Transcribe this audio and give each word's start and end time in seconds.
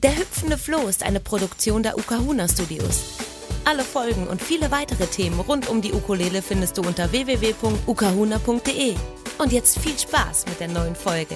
Der 0.00 0.16
hüpfende 0.16 0.56
Floh 0.56 0.86
ist 0.86 1.02
eine 1.02 1.18
Produktion 1.18 1.82
der 1.82 1.98
Ukahuna 1.98 2.46
Studios. 2.46 3.18
Alle 3.64 3.82
Folgen 3.82 4.28
und 4.28 4.40
viele 4.40 4.70
weitere 4.70 5.08
Themen 5.08 5.40
rund 5.40 5.68
um 5.68 5.82
die 5.82 5.92
Ukulele 5.92 6.40
findest 6.40 6.78
du 6.78 6.82
unter 6.82 7.10
www.ukahuna.de. 7.10 8.94
Und 9.38 9.52
jetzt 9.52 9.80
viel 9.80 9.98
Spaß 9.98 10.46
mit 10.46 10.60
der 10.60 10.68
neuen 10.68 10.94
Folge. 10.94 11.34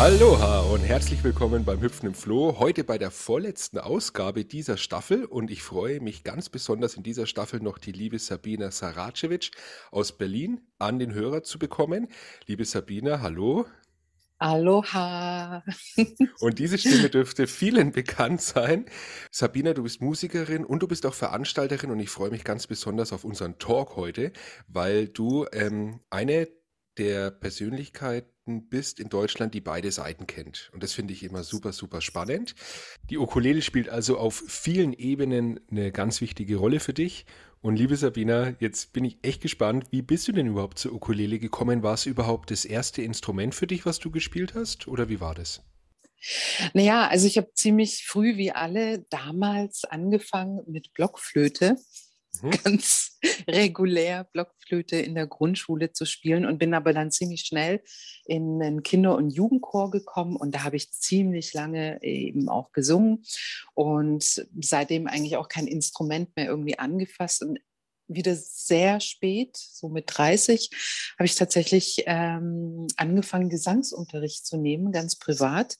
Aloha 0.00 0.60
und 0.60 0.80
herzlich 0.80 1.22
willkommen 1.24 1.66
beim 1.66 1.82
Hüpfen 1.82 2.06
im 2.06 2.14
Floh. 2.14 2.58
Heute 2.58 2.84
bei 2.84 2.96
der 2.96 3.10
vorletzten 3.10 3.76
Ausgabe 3.76 4.46
dieser 4.46 4.78
Staffel 4.78 5.26
und 5.26 5.50
ich 5.50 5.62
freue 5.62 6.00
mich 6.00 6.24
ganz 6.24 6.48
besonders 6.48 6.94
in 6.94 7.02
dieser 7.02 7.26
Staffel 7.26 7.60
noch 7.60 7.76
die 7.76 7.92
liebe 7.92 8.18
Sabina 8.18 8.70
Saracevic 8.70 9.50
aus 9.90 10.16
Berlin 10.16 10.62
an 10.78 10.98
den 10.98 11.12
Hörer 11.12 11.42
zu 11.42 11.58
bekommen. 11.58 12.08
Liebe 12.46 12.64
Sabina, 12.64 13.20
hallo. 13.20 13.66
Aloha. 14.38 15.62
Und 16.40 16.58
diese 16.58 16.78
Stimme 16.78 17.10
dürfte 17.10 17.46
vielen 17.46 17.92
bekannt 17.92 18.40
sein. 18.40 18.86
Sabina, 19.30 19.74
du 19.74 19.82
bist 19.82 20.00
Musikerin 20.00 20.64
und 20.64 20.82
du 20.82 20.88
bist 20.88 21.04
auch 21.04 21.12
Veranstalterin 21.12 21.90
und 21.90 22.00
ich 22.00 22.08
freue 22.08 22.30
mich 22.30 22.42
ganz 22.42 22.66
besonders 22.66 23.12
auf 23.12 23.24
unseren 23.24 23.58
Talk 23.58 23.96
heute, 23.96 24.32
weil 24.66 25.08
du 25.08 25.44
ähm, 25.52 26.00
eine 26.08 26.48
der 26.96 27.30
Persönlichkeiten 28.50 28.68
bist 28.68 29.00
in 29.00 29.08
Deutschland, 29.08 29.54
die 29.54 29.60
beide 29.60 29.90
Seiten 29.90 30.26
kennt. 30.26 30.70
Und 30.72 30.82
das 30.82 30.92
finde 30.92 31.12
ich 31.12 31.22
immer 31.22 31.42
super, 31.42 31.72
super 31.72 32.00
spannend. 32.00 32.54
Die 33.08 33.18
Ukulele 33.18 33.62
spielt 33.62 33.88
also 33.88 34.18
auf 34.18 34.42
vielen 34.48 34.92
Ebenen 34.92 35.60
eine 35.70 35.92
ganz 35.92 36.20
wichtige 36.20 36.56
Rolle 36.56 36.80
für 36.80 36.94
dich. 36.94 37.26
Und 37.62 37.76
liebe 37.76 37.96
Sabina, 37.96 38.54
jetzt 38.58 38.92
bin 38.92 39.04
ich 39.04 39.18
echt 39.22 39.42
gespannt, 39.42 39.86
wie 39.90 40.02
bist 40.02 40.26
du 40.28 40.32
denn 40.32 40.46
überhaupt 40.46 40.78
zur 40.78 40.94
Ukulele 40.94 41.38
gekommen? 41.38 41.82
War 41.82 41.94
es 41.94 42.06
überhaupt 42.06 42.50
das 42.50 42.64
erste 42.64 43.02
Instrument 43.02 43.54
für 43.54 43.66
dich, 43.66 43.84
was 43.84 43.98
du 43.98 44.10
gespielt 44.10 44.54
hast? 44.54 44.88
Oder 44.88 45.08
wie 45.08 45.20
war 45.20 45.34
das? 45.34 45.62
Naja, 46.74 47.08
also 47.08 47.26
ich 47.26 47.36
habe 47.36 47.52
ziemlich 47.54 48.04
früh 48.06 48.36
wie 48.36 48.52
alle 48.52 49.06
damals 49.10 49.84
angefangen 49.84 50.60
mit 50.66 50.92
Blockflöte. 50.92 51.76
Mhm. 52.42 52.50
ganz 52.64 53.18
regulär 53.48 54.24
Blockflöte 54.24 54.96
in 54.96 55.14
der 55.14 55.26
Grundschule 55.26 55.92
zu 55.92 56.04
spielen 56.04 56.46
und 56.46 56.58
bin 56.58 56.74
aber 56.74 56.92
dann 56.92 57.10
ziemlich 57.10 57.42
schnell 57.42 57.82
in 58.24 58.62
einen 58.62 58.82
Kinder- 58.82 59.16
und 59.16 59.30
Jugendchor 59.30 59.90
gekommen 59.90 60.36
und 60.36 60.54
da 60.54 60.64
habe 60.64 60.76
ich 60.76 60.92
ziemlich 60.92 61.52
lange 61.54 62.02
eben 62.02 62.48
auch 62.48 62.72
gesungen 62.72 63.24
und 63.74 64.46
seitdem 64.60 65.06
eigentlich 65.06 65.36
auch 65.36 65.48
kein 65.48 65.66
Instrument 65.66 66.34
mehr 66.36 66.46
irgendwie 66.46 66.78
angefasst 66.78 67.42
und 67.42 67.58
wieder 68.12 68.34
sehr 68.34 69.00
spät, 69.00 69.56
so 69.56 69.88
mit 69.88 70.06
30, 70.08 70.70
habe 71.16 71.26
ich 71.26 71.36
tatsächlich 71.36 72.02
ähm, 72.06 72.88
angefangen, 72.96 73.48
Gesangsunterricht 73.48 74.44
zu 74.44 74.56
nehmen, 74.56 74.90
ganz 74.90 75.16
privat. 75.16 75.76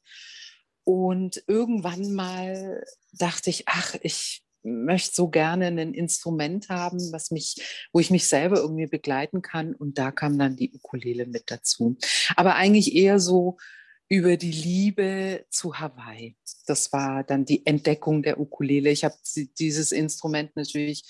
Und 0.84 1.42
irgendwann 1.46 2.14
mal 2.14 2.84
dachte 3.12 3.50
ich, 3.50 3.64
ach, 3.66 3.96
ich 4.02 4.42
möchte 4.62 5.14
so 5.14 5.28
gerne 5.28 5.66
ein 5.66 5.94
Instrument 5.94 6.68
haben, 6.68 6.98
was 7.12 7.30
mich, 7.30 7.88
wo 7.92 8.00
ich 8.00 8.10
mich 8.10 8.26
selber 8.26 8.58
irgendwie 8.58 8.86
begleiten 8.86 9.42
kann. 9.42 9.74
Und 9.74 9.98
da 9.98 10.10
kam 10.10 10.38
dann 10.38 10.56
die 10.56 10.72
Ukulele 10.72 11.26
mit 11.26 11.50
dazu. 11.50 11.96
Aber 12.36 12.54
eigentlich 12.54 12.94
eher 12.94 13.18
so 13.18 13.56
über 14.08 14.36
die 14.36 14.50
Liebe 14.50 15.46
zu 15.50 15.78
Hawaii. 15.78 16.36
Das 16.66 16.92
war 16.92 17.22
dann 17.22 17.44
die 17.44 17.64
Entdeckung 17.64 18.22
der 18.22 18.40
Ukulele. 18.40 18.90
Ich 18.90 19.04
habe 19.04 19.14
dieses 19.58 19.92
Instrument 19.92 20.56
natürlich 20.56 21.04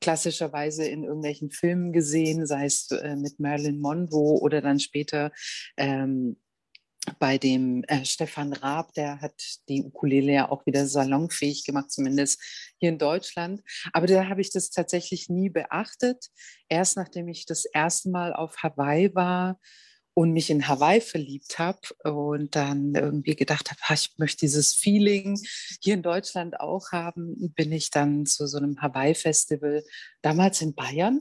klassischerweise 0.00 0.86
in 0.86 1.04
irgendwelchen 1.04 1.50
Filmen 1.50 1.92
gesehen, 1.92 2.46
sei 2.46 2.64
es 2.64 2.90
äh, 2.90 3.16
mit 3.16 3.40
Marilyn 3.40 3.80
Monroe 3.80 4.40
oder 4.40 4.60
dann 4.62 4.80
später 4.80 5.32
ähm, 5.76 6.36
bei 7.18 7.38
dem 7.38 7.84
äh, 7.84 8.04
Stefan 8.04 8.52
Raab, 8.52 8.92
der 8.94 9.20
hat 9.20 9.34
die 9.68 9.82
Ukulele 9.82 10.32
ja 10.32 10.50
auch 10.50 10.66
wieder 10.66 10.86
salonfähig 10.86 11.64
gemacht, 11.64 11.90
zumindest 11.90 12.42
hier 12.78 12.90
in 12.90 12.98
Deutschland. 12.98 13.62
Aber 13.92 14.06
da 14.06 14.28
habe 14.28 14.40
ich 14.40 14.50
das 14.50 14.70
tatsächlich 14.70 15.28
nie 15.28 15.48
beachtet. 15.48 16.26
Erst 16.68 16.96
nachdem 16.96 17.28
ich 17.28 17.46
das 17.46 17.64
erste 17.64 18.10
Mal 18.10 18.32
auf 18.32 18.56
Hawaii 18.62 19.14
war 19.14 19.58
und 20.18 20.32
mich 20.32 20.48
in 20.48 20.66
Hawaii 20.66 21.02
verliebt 21.02 21.58
habe 21.58 21.78
und 22.02 22.56
dann 22.56 22.94
irgendwie 22.94 23.36
gedacht 23.36 23.70
habe, 23.70 23.80
ich 23.92 24.14
möchte 24.16 24.38
dieses 24.38 24.74
Feeling 24.74 25.38
hier 25.82 25.92
in 25.92 26.02
Deutschland 26.02 26.58
auch 26.58 26.90
haben, 26.90 27.52
bin 27.54 27.70
ich 27.70 27.90
dann 27.90 28.24
zu 28.24 28.46
so 28.46 28.56
einem 28.56 28.80
Hawaii-Festival 28.80 29.84
damals 30.22 30.62
in 30.62 30.74
Bayern 30.74 31.20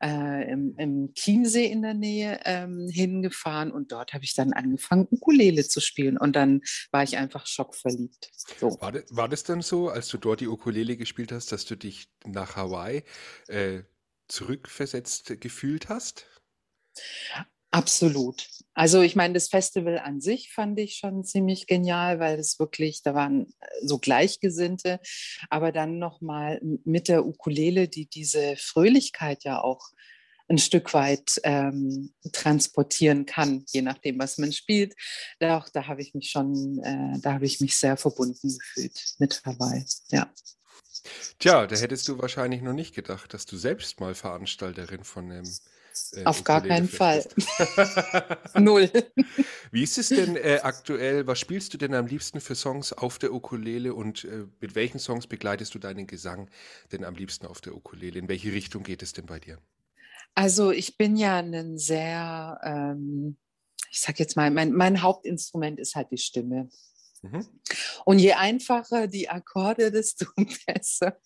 äh, 0.00 0.52
im, 0.52 0.76
im, 0.78 1.12
Chiemsee 1.14 1.66
in 1.66 1.82
der 1.82 1.94
Nähe 1.94 2.38
ähm, 2.44 2.88
hingefahren 2.88 3.72
und 3.72 3.90
dort 3.90 4.14
habe 4.14 4.22
ich 4.22 4.36
dann 4.36 4.52
angefangen, 4.52 5.08
Ukulele 5.10 5.66
zu 5.66 5.80
spielen 5.80 6.16
und 6.16 6.36
dann 6.36 6.60
war 6.92 7.02
ich 7.02 7.16
einfach 7.16 7.44
schockverliebt. 7.44 8.30
So. 8.60 8.80
War, 8.80 8.92
das, 8.92 9.02
war 9.10 9.28
das 9.28 9.42
dann 9.42 9.62
so, 9.62 9.88
als 9.88 10.06
du 10.06 10.16
dort 10.16 10.40
die 10.40 10.46
Ukulele 10.46 10.96
gespielt 10.96 11.32
hast, 11.32 11.50
dass 11.50 11.64
du 11.64 11.76
dich 11.76 12.08
nach 12.24 12.54
Hawaii 12.54 13.02
äh, 13.48 13.82
zurückversetzt 14.28 15.40
gefühlt 15.40 15.88
hast? 15.88 16.28
Absolut. 17.70 18.48
Also 18.74 19.02
ich 19.02 19.16
meine, 19.16 19.34
das 19.34 19.48
Festival 19.48 19.98
an 19.98 20.20
sich 20.20 20.52
fand 20.52 20.78
ich 20.78 20.96
schon 20.96 21.24
ziemlich 21.24 21.66
genial, 21.66 22.20
weil 22.20 22.38
es 22.38 22.58
wirklich, 22.58 23.02
da 23.02 23.14
waren 23.14 23.46
äh, 23.60 23.66
so 23.82 23.98
Gleichgesinnte, 23.98 25.00
aber 25.50 25.72
dann 25.72 25.98
nochmal 25.98 26.60
mit 26.84 27.08
der 27.08 27.26
Ukulele, 27.26 27.88
die 27.88 28.06
diese 28.06 28.56
Fröhlichkeit 28.56 29.44
ja 29.44 29.60
auch 29.60 29.90
ein 30.48 30.58
Stück 30.58 30.94
weit 30.94 31.40
ähm, 31.44 32.14
transportieren 32.32 33.26
kann, 33.26 33.64
je 33.68 33.82
nachdem, 33.82 34.18
was 34.18 34.38
man 34.38 34.52
spielt. 34.52 34.94
Da, 35.38 35.64
da 35.72 35.86
habe 35.86 36.00
ich 36.00 36.14
mich 36.14 36.30
schon, 36.30 36.80
äh, 36.82 37.20
da 37.20 37.34
habe 37.34 37.44
ich 37.44 37.60
mich 37.60 37.76
sehr 37.76 37.96
verbunden 37.96 38.56
gefühlt 38.58 39.14
mit 39.18 39.42
Hawaii. 39.44 39.84
Ja. 40.10 40.32
Tja, 41.38 41.66
da 41.66 41.76
hättest 41.76 42.08
du 42.08 42.18
wahrscheinlich 42.18 42.62
noch 42.62 42.72
nicht 42.72 42.94
gedacht, 42.94 43.34
dass 43.34 43.44
du 43.44 43.56
selbst 43.56 44.00
mal 44.00 44.14
Veranstalterin 44.14 45.04
von 45.04 45.30
einem 45.30 45.46
äh, 46.16 46.24
Auf 46.24 46.44
gar 46.44 46.62
keinen 46.62 46.88
Fall. 46.88 47.24
Null. 48.54 48.90
Wie 49.70 49.82
ist 49.82 49.98
es 49.98 50.08
denn 50.08 50.36
äh, 50.36 50.60
aktuell? 50.62 51.26
Was 51.26 51.38
spielst 51.38 51.74
du 51.74 51.78
denn 51.78 51.94
am 51.94 52.06
liebsten 52.06 52.40
für 52.40 52.54
Songs 52.54 52.92
auf 52.92 53.18
der 53.18 53.32
Ukulele 53.32 53.94
und 53.94 54.24
äh, 54.24 54.46
mit 54.60 54.74
welchen 54.74 54.98
Songs 54.98 55.26
begleitest 55.26 55.74
du 55.74 55.78
deinen 55.78 56.06
Gesang 56.06 56.50
denn 56.92 57.04
am 57.04 57.14
liebsten 57.14 57.46
auf 57.46 57.60
der 57.60 57.74
Ukulele? 57.74 58.18
In 58.18 58.28
welche 58.28 58.52
Richtung 58.52 58.82
geht 58.82 59.02
es 59.02 59.12
denn 59.12 59.26
bei 59.26 59.38
dir? 59.38 59.58
Also 60.34 60.70
ich 60.70 60.96
bin 60.96 61.16
ja 61.16 61.38
ein 61.38 61.78
sehr, 61.78 62.60
ähm, 62.62 63.36
ich 63.90 64.00
sag 64.00 64.18
jetzt 64.18 64.36
mal, 64.36 64.50
mein, 64.50 64.72
mein 64.72 65.02
Hauptinstrument 65.02 65.80
ist 65.80 65.94
halt 65.94 66.10
die 66.10 66.18
Stimme. 66.18 66.68
Mhm. 67.22 67.46
Und 68.04 68.18
je 68.18 68.34
einfacher 68.34 69.06
die 69.06 69.28
Akkorde, 69.28 69.90
desto 69.90 70.26
besser. 70.66 71.18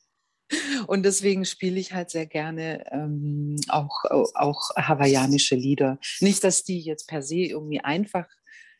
Und 0.86 1.04
deswegen 1.04 1.44
spiele 1.44 1.78
ich 1.78 1.92
halt 1.92 2.10
sehr 2.10 2.26
gerne 2.26 2.84
ähm, 2.90 3.56
auch, 3.68 4.04
auch 4.34 4.70
hawaiianische 4.76 5.54
Lieder. 5.54 5.98
Nicht, 6.20 6.44
dass 6.44 6.64
die 6.64 6.80
jetzt 6.80 7.08
per 7.08 7.22
se 7.22 7.36
irgendwie 7.36 7.80
einfach 7.80 8.26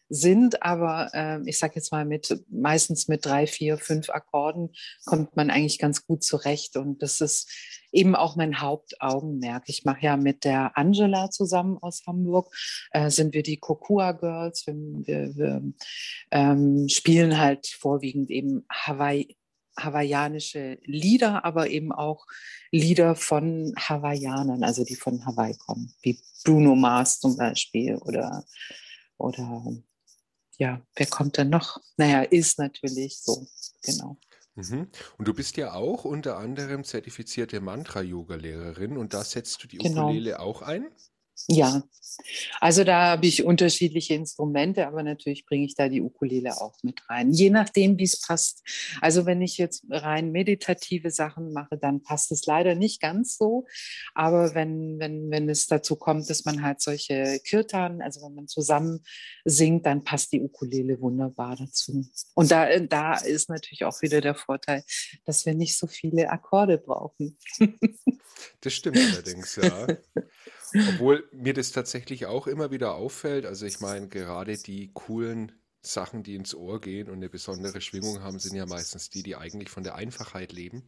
sind, 0.09 0.63
aber 0.63 1.11
äh, 1.15 1.41
ich 1.47 1.59
sage 1.59 1.75
jetzt 1.77 1.91
mal 1.91 2.05
mit 2.05 2.45
meistens 2.51 3.09
mit 3.09 3.25
drei, 3.25 3.47
vier, 3.47 3.79
fünf 3.79 4.11
Akkorden 4.11 4.71
kommt 5.07 5.37
man 5.37 5.51
eigentlich 5.51 5.79
ganz 5.79 6.05
gut 6.05 6.23
zurecht 6.23 6.77
und 6.77 7.03
das 7.03 7.23
ist 7.23 7.51
eben 7.93 8.15
auch 8.15 8.37
mein 8.37 8.61
Hauptaugenmerk. 8.61 9.65
Ich 9.69 9.85
mache 9.85 10.05
ja 10.05 10.17
mit 10.17 10.45
der 10.45 10.77
Angela 10.77 11.31
zusammen 11.31 11.79
aus 11.81 12.03
Hamburg, 12.07 12.55
äh, 12.91 13.11
sind 13.11 13.33
wir 13.33 13.43
die 13.43 13.59
Kokua 13.59 14.13
Girls. 14.13 14.67
Wir, 14.67 14.75
wir, 14.75 15.37
wir 15.37 15.63
ähm, 16.31 16.89
spielen 16.89 17.39
halt 17.39 17.67
vorwiegend 17.67 18.31
eben 18.31 18.67
Hawaii, 18.71 19.37
hawaiianische 19.79 20.79
Lieder, 20.85 21.45
aber 21.45 21.71
eben 21.71 21.93
auch 21.93 22.27
Lieder 22.71 23.15
von 23.15 23.75
Hawaiianern, 23.79 24.65
also 24.65 24.85
die 24.85 24.97
von 24.97 25.25
Hawaii 25.25 25.57
kommen, 25.57 25.93
wie 26.03 26.21
Bruno 26.45 26.75
Mars 26.75 27.21
zum 27.21 27.37
Beispiel 27.37 27.97
oder, 27.97 28.45
oder 29.17 29.65
ja, 30.59 30.81
wer 30.95 31.07
kommt 31.07 31.39
denn 31.39 31.51
noch? 31.51 31.81
Naja, 31.97 32.23
ist 32.23 32.59
natürlich 32.59 33.21
so, 33.21 33.47
genau. 33.83 34.19
Mhm. 34.55 34.89
Und 35.17 35.29
du 35.29 35.33
bist 35.33 35.57
ja 35.57 35.73
auch 35.73 36.05
unter 36.05 36.37
anderem 36.37 36.85
zertifizierte 36.85 37.61
Mantra-Yoga-Lehrerin 37.61 38.99
und 38.99 39.15
da 39.15 39.25
setzt 39.25 39.63
du 39.63 39.69
die 39.69 39.79
genau. 39.79 40.05
Ukulele 40.05 40.41
auch 40.41 40.63
ein? 40.63 40.91
Ja, 41.49 41.83
also 42.61 42.85
da 42.85 43.13
habe 43.13 43.27
ich 43.27 43.45
unterschiedliche 43.45 44.15
Instrumente, 44.15 44.87
aber 44.87 45.03
natürlich 45.03 45.47
bringe 45.47 45.65
ich 45.65 45.75
da 45.75 45.89
die 45.89 46.01
Ukulele 46.01 46.61
auch 46.61 46.75
mit 46.83 47.01
rein, 47.09 47.33
je 47.33 47.51
nachdem, 47.51 47.99
wie 47.99 48.05
es 48.05 48.21
passt. 48.21 48.63
Also 49.01 49.27
wenn 49.27 49.43
ich 49.43 49.59
jetzt 49.59 49.85
rein 49.91 50.33
meditative 50.33 51.11
Sachen 51.11 51.53
mache, 51.53 51.79
dann 51.79 52.03
passt 52.03 52.33
es 52.33 52.47
leider 52.47 52.75
nicht 52.75 53.01
ganz 53.01 53.37
so. 53.37 53.67
Aber 54.15 54.55
wenn, 54.55 54.99
wenn, 54.99 55.31
wenn 55.31 55.49
es 55.49 55.67
dazu 55.67 55.97
kommt, 55.97 56.29
dass 56.31 56.45
man 56.45 56.63
halt 56.63 56.81
solche 56.81 57.41
Kirtan, 57.45 58.03
also 58.03 58.25
wenn 58.27 58.35
man 58.35 58.49
zusammen 58.49 59.01
singt, 59.45 59.87
dann 59.87 60.05
passt 60.05 60.33
die 60.33 60.41
Ukulele 60.41 61.01
wunderbar 61.01 61.57
dazu. 61.57 62.07
Und 62.35 62.51
da, 62.51 62.79
da 62.81 63.15
ist 63.15 63.49
natürlich 63.49 63.85
auch 63.85 64.03
wieder 64.03 64.21
der 64.21 64.35
Vorteil, 64.35 64.85
dass 65.25 65.47
wir 65.47 65.55
nicht 65.55 65.79
so 65.79 65.87
viele 65.87 66.31
Akkorde 66.31 66.79
brauchen. 66.79 67.39
Das 68.61 68.73
stimmt 68.73 68.99
allerdings, 68.99 69.57
ja. 69.57 69.87
Obwohl 70.75 71.29
mir 71.33 71.55
das 71.55 71.73
tatsächlich 71.73 72.27
auch 72.27 72.47
immer 72.47 72.71
wieder 72.71 72.95
auffällt. 72.95 73.47
Also 73.47 73.67
ich 73.67 73.81
meine, 73.81 74.09
gerade 74.09 74.57
die 74.57 74.91
coolen 74.93 75.53
Sachen, 75.83 76.23
die 76.23 76.37
ins 76.37 76.55
Ohr 76.55 76.81
gehen 76.81 77.09
und 77.09 77.17
eine 77.17 77.29
besondere 77.29 77.81
Schwingung 77.81 78.23
haben, 78.23 78.39
sind 78.39 78.55
ja 78.55 78.67
meistens 78.67 79.11
die, 79.11 79.23
die 79.23 79.37
eigentlich 79.37 79.69
von 79.69 79.83
der 79.83 79.97
Einfachheit 79.97 80.53
leben 80.53 80.85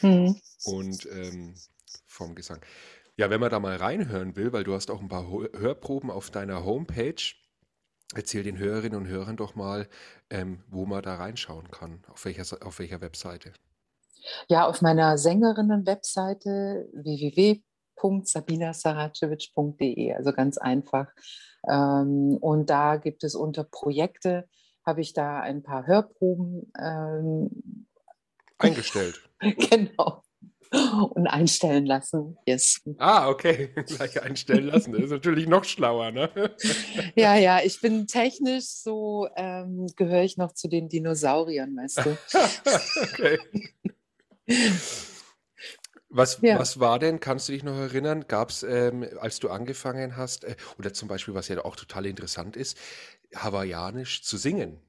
mhm. 0.00 0.40
und 0.64 1.06
ähm, 1.12 1.54
vom 2.06 2.34
Gesang. 2.34 2.60
Ja, 3.16 3.30
wenn 3.30 3.40
man 3.40 3.50
da 3.50 3.60
mal 3.60 3.76
reinhören 3.76 4.36
will, 4.36 4.52
weil 4.52 4.64
du 4.64 4.74
hast 4.74 4.90
auch 4.90 5.00
ein 5.00 5.08
paar 5.08 5.28
Hörproben 5.28 6.10
auf 6.10 6.30
deiner 6.30 6.64
Homepage, 6.64 7.22
erzähl 8.14 8.42
den 8.42 8.58
Hörerinnen 8.58 8.98
und 8.98 9.08
Hörern 9.08 9.36
doch 9.36 9.54
mal, 9.54 9.88
ähm, 10.30 10.62
wo 10.68 10.86
man 10.86 11.02
da 11.02 11.16
reinschauen 11.16 11.70
kann, 11.70 12.04
auf 12.08 12.24
welcher, 12.24 12.44
auf 12.66 12.78
welcher 12.78 13.00
Webseite. 13.00 13.52
Ja, 14.48 14.66
auf 14.66 14.82
meiner 14.82 15.18
Sängerinnen-Webseite 15.18 16.88
www 16.94 17.60
www.sabinasaracevic.de, 18.02 20.14
also 20.14 20.32
ganz 20.32 20.58
einfach. 20.58 21.06
Ähm, 21.68 22.36
und 22.40 22.70
da 22.70 22.96
gibt 22.96 23.24
es 23.24 23.34
unter 23.34 23.64
Projekte, 23.64 24.48
habe 24.86 25.00
ich 25.00 25.12
da 25.12 25.40
ein 25.40 25.62
paar 25.62 25.86
Hörproben 25.86 26.72
ähm, 26.80 27.86
eingestellt. 28.58 29.20
genau. 29.40 30.22
Und 30.70 31.26
einstellen 31.26 31.86
lassen. 31.86 32.36
Yes. 32.46 32.82
Ah, 32.98 33.30
okay. 33.30 33.68
Gleich 33.86 34.22
einstellen 34.22 34.66
lassen. 34.66 34.92
Das 34.92 35.04
ist 35.04 35.10
natürlich 35.10 35.46
noch 35.46 35.64
schlauer, 35.64 36.10
ne? 36.10 36.28
ja, 37.16 37.36
ja, 37.36 37.60
ich 37.64 37.80
bin 37.80 38.06
technisch 38.06 38.66
so, 38.66 39.28
ähm, 39.36 39.86
gehöre 39.96 40.24
ich 40.24 40.36
noch 40.36 40.52
zu 40.52 40.68
den 40.68 40.90
Dinosauriern, 40.90 41.74
weißt 41.74 42.04
du. 42.04 42.18
okay. 43.02 43.38
Was, 46.18 46.40
ja. 46.42 46.58
was 46.58 46.80
war 46.80 46.98
denn, 46.98 47.20
kannst 47.20 47.48
du 47.48 47.52
dich 47.52 47.62
noch 47.62 47.76
erinnern, 47.76 48.24
gab 48.26 48.50
es, 48.50 48.64
ähm, 48.64 49.06
als 49.20 49.38
du 49.38 49.50
angefangen 49.50 50.16
hast, 50.16 50.42
äh, 50.42 50.56
oder 50.76 50.92
zum 50.92 51.06
Beispiel, 51.06 51.32
was 51.34 51.46
ja 51.46 51.64
auch 51.64 51.76
total 51.76 52.06
interessant 52.06 52.56
ist, 52.56 52.76
hawaiianisch 53.36 54.24
zu 54.24 54.36
singen? 54.36 54.80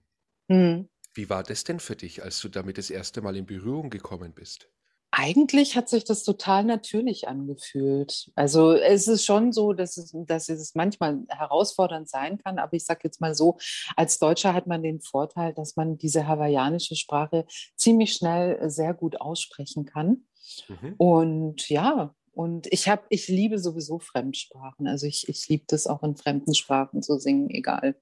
Mhm. 0.48 0.90
Wie 1.14 1.30
war 1.30 1.44
das 1.44 1.64
denn 1.64 1.80
für 1.80 1.96
dich, 1.96 2.24
als 2.24 2.40
du 2.40 2.50
damit 2.50 2.80
das 2.80 2.90
erste 2.90 3.22
Mal 3.22 3.36
in 3.36 3.46
Berührung 3.46 3.92
gekommen 3.92 4.34
bist? 4.34 4.72
Eigentlich 5.12 5.76
hat 5.76 5.88
sich 5.88 6.04
das 6.04 6.24
total 6.24 6.64
natürlich 6.64 7.28
angefühlt. 7.28 8.32
Also 8.34 8.72
es 8.72 9.08
ist 9.08 9.24
schon 9.24 9.52
so, 9.52 9.74
dass 9.74 9.98
es, 9.98 10.16
dass 10.26 10.50
es 10.50 10.74
manchmal 10.74 11.26
herausfordernd 11.30 12.10
sein 12.10 12.40
kann, 12.40 12.58
aber 12.58 12.74
ich 12.74 12.86
sage 12.86 13.02
jetzt 13.04 13.22
mal 13.22 13.36
so, 13.36 13.60
als 13.96 14.18
Deutscher 14.18 14.56
hat 14.56 14.66
man 14.66 14.82
den 14.82 15.00
Vorteil, 15.00 15.54
dass 15.54 15.76
man 15.76 16.00
diese 16.00 16.28
hawaiianische 16.28 16.96
Sprache 16.96 17.46
ziemlich 17.76 18.14
schnell 18.14 18.68
sehr 18.72 18.96
gut 18.96 19.22
aussprechen 19.22 19.86
kann. 19.86 20.26
Mhm. 20.68 20.94
Und 20.98 21.70
ja, 21.70 22.16
und 22.32 22.68
ich 22.72 22.88
habe, 22.88 23.04
ich 23.10 23.28
liebe 23.28 23.60
sowieso 23.60 24.00
Fremdsprachen. 24.00 24.88
Also 24.88 25.08
ich, 25.08 25.28
ich 25.28 25.48
liebe 25.50 25.66
das 25.68 25.88
auch 25.88 26.04
in 26.04 26.16
fremden 26.16 26.54
Sprachen 26.54 27.02
zu 27.02 27.20
singen, 27.20 27.50
egal 27.50 27.96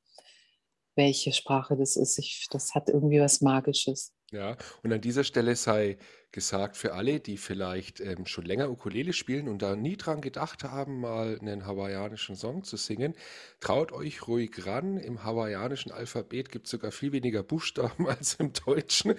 welche 0.97 1.31
Sprache 1.31 1.77
das 1.77 1.95
ist. 1.95 2.17
Ich, 2.17 2.47
das 2.49 2.75
hat 2.75 2.89
irgendwie 2.89 3.21
was 3.21 3.41
Magisches. 3.41 4.13
Ja, 4.31 4.57
und 4.83 4.91
an 4.91 4.99
dieser 4.99 5.23
Stelle 5.23 5.55
sei 5.55 5.97
gesagt 6.33 6.75
für 6.75 6.93
alle, 6.93 7.21
die 7.21 7.37
vielleicht 7.37 8.01
ähm, 8.01 8.25
schon 8.25 8.43
länger 8.43 8.69
Ukulele 8.69 9.13
spielen 9.13 9.47
und 9.47 9.61
da 9.61 9.77
nie 9.77 9.95
dran 9.95 10.19
gedacht 10.19 10.65
haben, 10.65 10.99
mal 10.99 11.39
einen 11.39 11.65
hawaiianischen 11.65 12.35
Song 12.35 12.63
zu 12.65 12.75
singen, 12.75 13.15
traut 13.61 13.93
euch 13.93 14.27
ruhig 14.27 14.65
ran. 14.65 14.97
Im 14.97 15.23
hawaiianischen 15.23 15.93
Alphabet 15.93 16.51
gibt 16.51 16.65
es 16.65 16.71
sogar 16.71 16.91
viel 16.91 17.13
weniger 17.13 17.41
Buchstaben 17.41 18.05
als 18.07 18.33
im 18.35 18.51
Deutschen. 18.51 19.15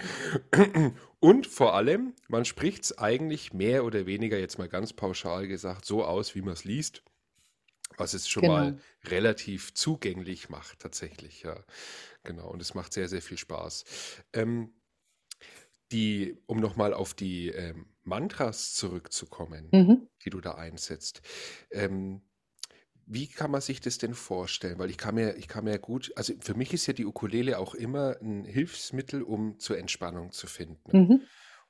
Und 1.20 1.46
vor 1.46 1.74
allem, 1.74 2.12
man 2.28 2.44
spricht 2.44 2.84
es 2.84 2.98
eigentlich 2.98 3.54
mehr 3.54 3.84
oder 3.86 4.04
weniger, 4.04 4.38
jetzt 4.38 4.58
mal 4.58 4.68
ganz 4.68 4.92
pauschal 4.92 5.48
gesagt, 5.48 5.86
so 5.86 6.04
aus, 6.04 6.34
wie 6.34 6.42
man 6.42 6.52
es 6.52 6.64
liest 6.64 7.02
was 7.96 8.14
es 8.14 8.28
schon 8.28 8.42
genau. 8.42 8.54
mal 8.54 8.80
relativ 9.06 9.74
zugänglich 9.74 10.48
macht, 10.48 10.78
tatsächlich, 10.78 11.42
ja. 11.42 11.64
Genau, 12.22 12.48
und 12.48 12.62
es 12.62 12.74
macht 12.74 12.92
sehr, 12.92 13.08
sehr 13.08 13.22
viel 13.22 13.38
Spaß. 13.38 13.84
Ähm, 14.34 14.72
die, 15.92 16.36
um 16.46 16.58
nochmal 16.58 16.92
auf 16.94 17.14
die 17.14 17.48
ähm, 17.48 17.86
Mantras 18.04 18.74
zurückzukommen, 18.74 19.68
mhm. 19.72 20.08
die 20.24 20.30
du 20.30 20.40
da 20.40 20.54
einsetzt. 20.54 21.22
Ähm, 21.70 22.22
wie 23.06 23.26
kann 23.26 23.50
man 23.50 23.62
sich 23.62 23.80
das 23.80 23.96
denn 23.96 24.14
vorstellen? 24.14 24.78
Weil 24.78 24.90
ich 24.90 24.98
kann 24.98 25.14
mir, 25.14 25.36
ich 25.36 25.48
kann 25.48 25.64
mir 25.64 25.78
gut, 25.78 26.12
also 26.16 26.34
für 26.40 26.54
mich 26.54 26.74
ist 26.74 26.86
ja 26.86 26.92
die 26.92 27.06
Ukulele 27.06 27.58
auch 27.58 27.74
immer 27.74 28.16
ein 28.20 28.44
Hilfsmittel, 28.44 29.22
um 29.22 29.58
zur 29.58 29.78
Entspannung 29.78 30.30
zu 30.30 30.46
finden. 30.46 30.98
Mhm. 30.98 31.22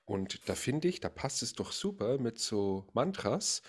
Und 0.04 0.48
da 0.48 0.54
finde 0.54 0.88
ich, 0.88 1.00
da 1.00 1.08
passt 1.08 1.42
es 1.42 1.52
doch 1.52 1.70
super 1.70 2.18
mit 2.18 2.38
so 2.38 2.86
Mantras. 2.92 3.62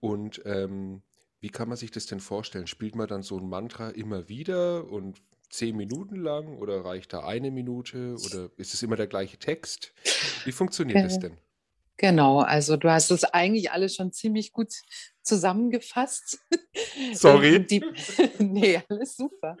Und 0.00 0.42
ähm, 0.44 1.02
wie 1.40 1.48
kann 1.48 1.68
man 1.68 1.76
sich 1.76 1.90
das 1.90 2.06
denn 2.06 2.20
vorstellen? 2.20 2.66
Spielt 2.66 2.94
man 2.94 3.08
dann 3.08 3.22
so 3.22 3.38
ein 3.38 3.48
Mantra 3.48 3.90
immer 3.90 4.28
wieder 4.28 4.88
und 4.88 5.20
zehn 5.50 5.76
Minuten 5.76 6.16
lang 6.16 6.58
oder 6.58 6.84
reicht 6.84 7.12
da 7.12 7.20
eine 7.24 7.50
Minute 7.50 8.16
oder 8.26 8.50
ist 8.56 8.74
es 8.74 8.82
immer 8.82 8.96
der 8.96 9.06
gleiche 9.06 9.38
Text? 9.38 9.92
Wie 10.44 10.52
funktioniert 10.52 11.04
das 11.04 11.18
denn? 11.18 11.36
Genau, 12.00 12.38
also 12.38 12.76
du 12.76 12.88
hast 12.90 13.10
es 13.10 13.24
eigentlich 13.24 13.72
alles 13.72 13.96
schon 13.96 14.12
ziemlich 14.12 14.52
gut 14.52 14.72
zusammengefasst. 15.24 16.38
Sorry. 17.12 17.66
Die, 17.66 17.84
nee, 18.38 18.80
alles 18.88 19.16
super. 19.16 19.56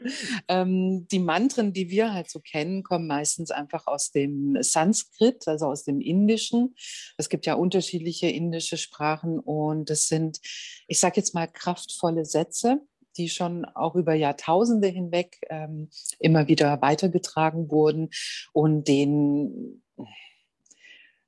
Ähm, 0.46 1.08
die 1.10 1.18
Mantren, 1.18 1.72
die 1.72 1.90
wir 1.90 2.12
halt 2.12 2.30
so 2.30 2.38
kennen, 2.38 2.84
kommen 2.84 3.08
meistens 3.08 3.50
einfach 3.50 3.88
aus 3.88 4.12
dem 4.12 4.56
Sanskrit, 4.60 5.48
also 5.48 5.66
aus 5.66 5.82
dem 5.82 6.00
Indischen. 6.00 6.76
Es 7.16 7.28
gibt 7.28 7.44
ja 7.44 7.54
unterschiedliche 7.54 8.28
indische 8.28 8.76
Sprachen 8.76 9.40
und 9.40 9.90
es 9.90 10.06
sind, 10.06 10.38
ich 10.86 11.00
sage 11.00 11.16
jetzt 11.16 11.34
mal, 11.34 11.48
kraftvolle 11.48 12.24
Sätze 12.24 12.80
die 13.18 13.28
schon 13.28 13.64
auch 13.64 13.94
über 13.94 14.14
Jahrtausende 14.14 14.88
hinweg 14.88 15.38
ähm, 15.50 15.90
immer 16.18 16.48
wieder 16.48 16.80
weitergetragen 16.80 17.70
wurden 17.70 18.10
und 18.52 18.88
den 18.88 19.82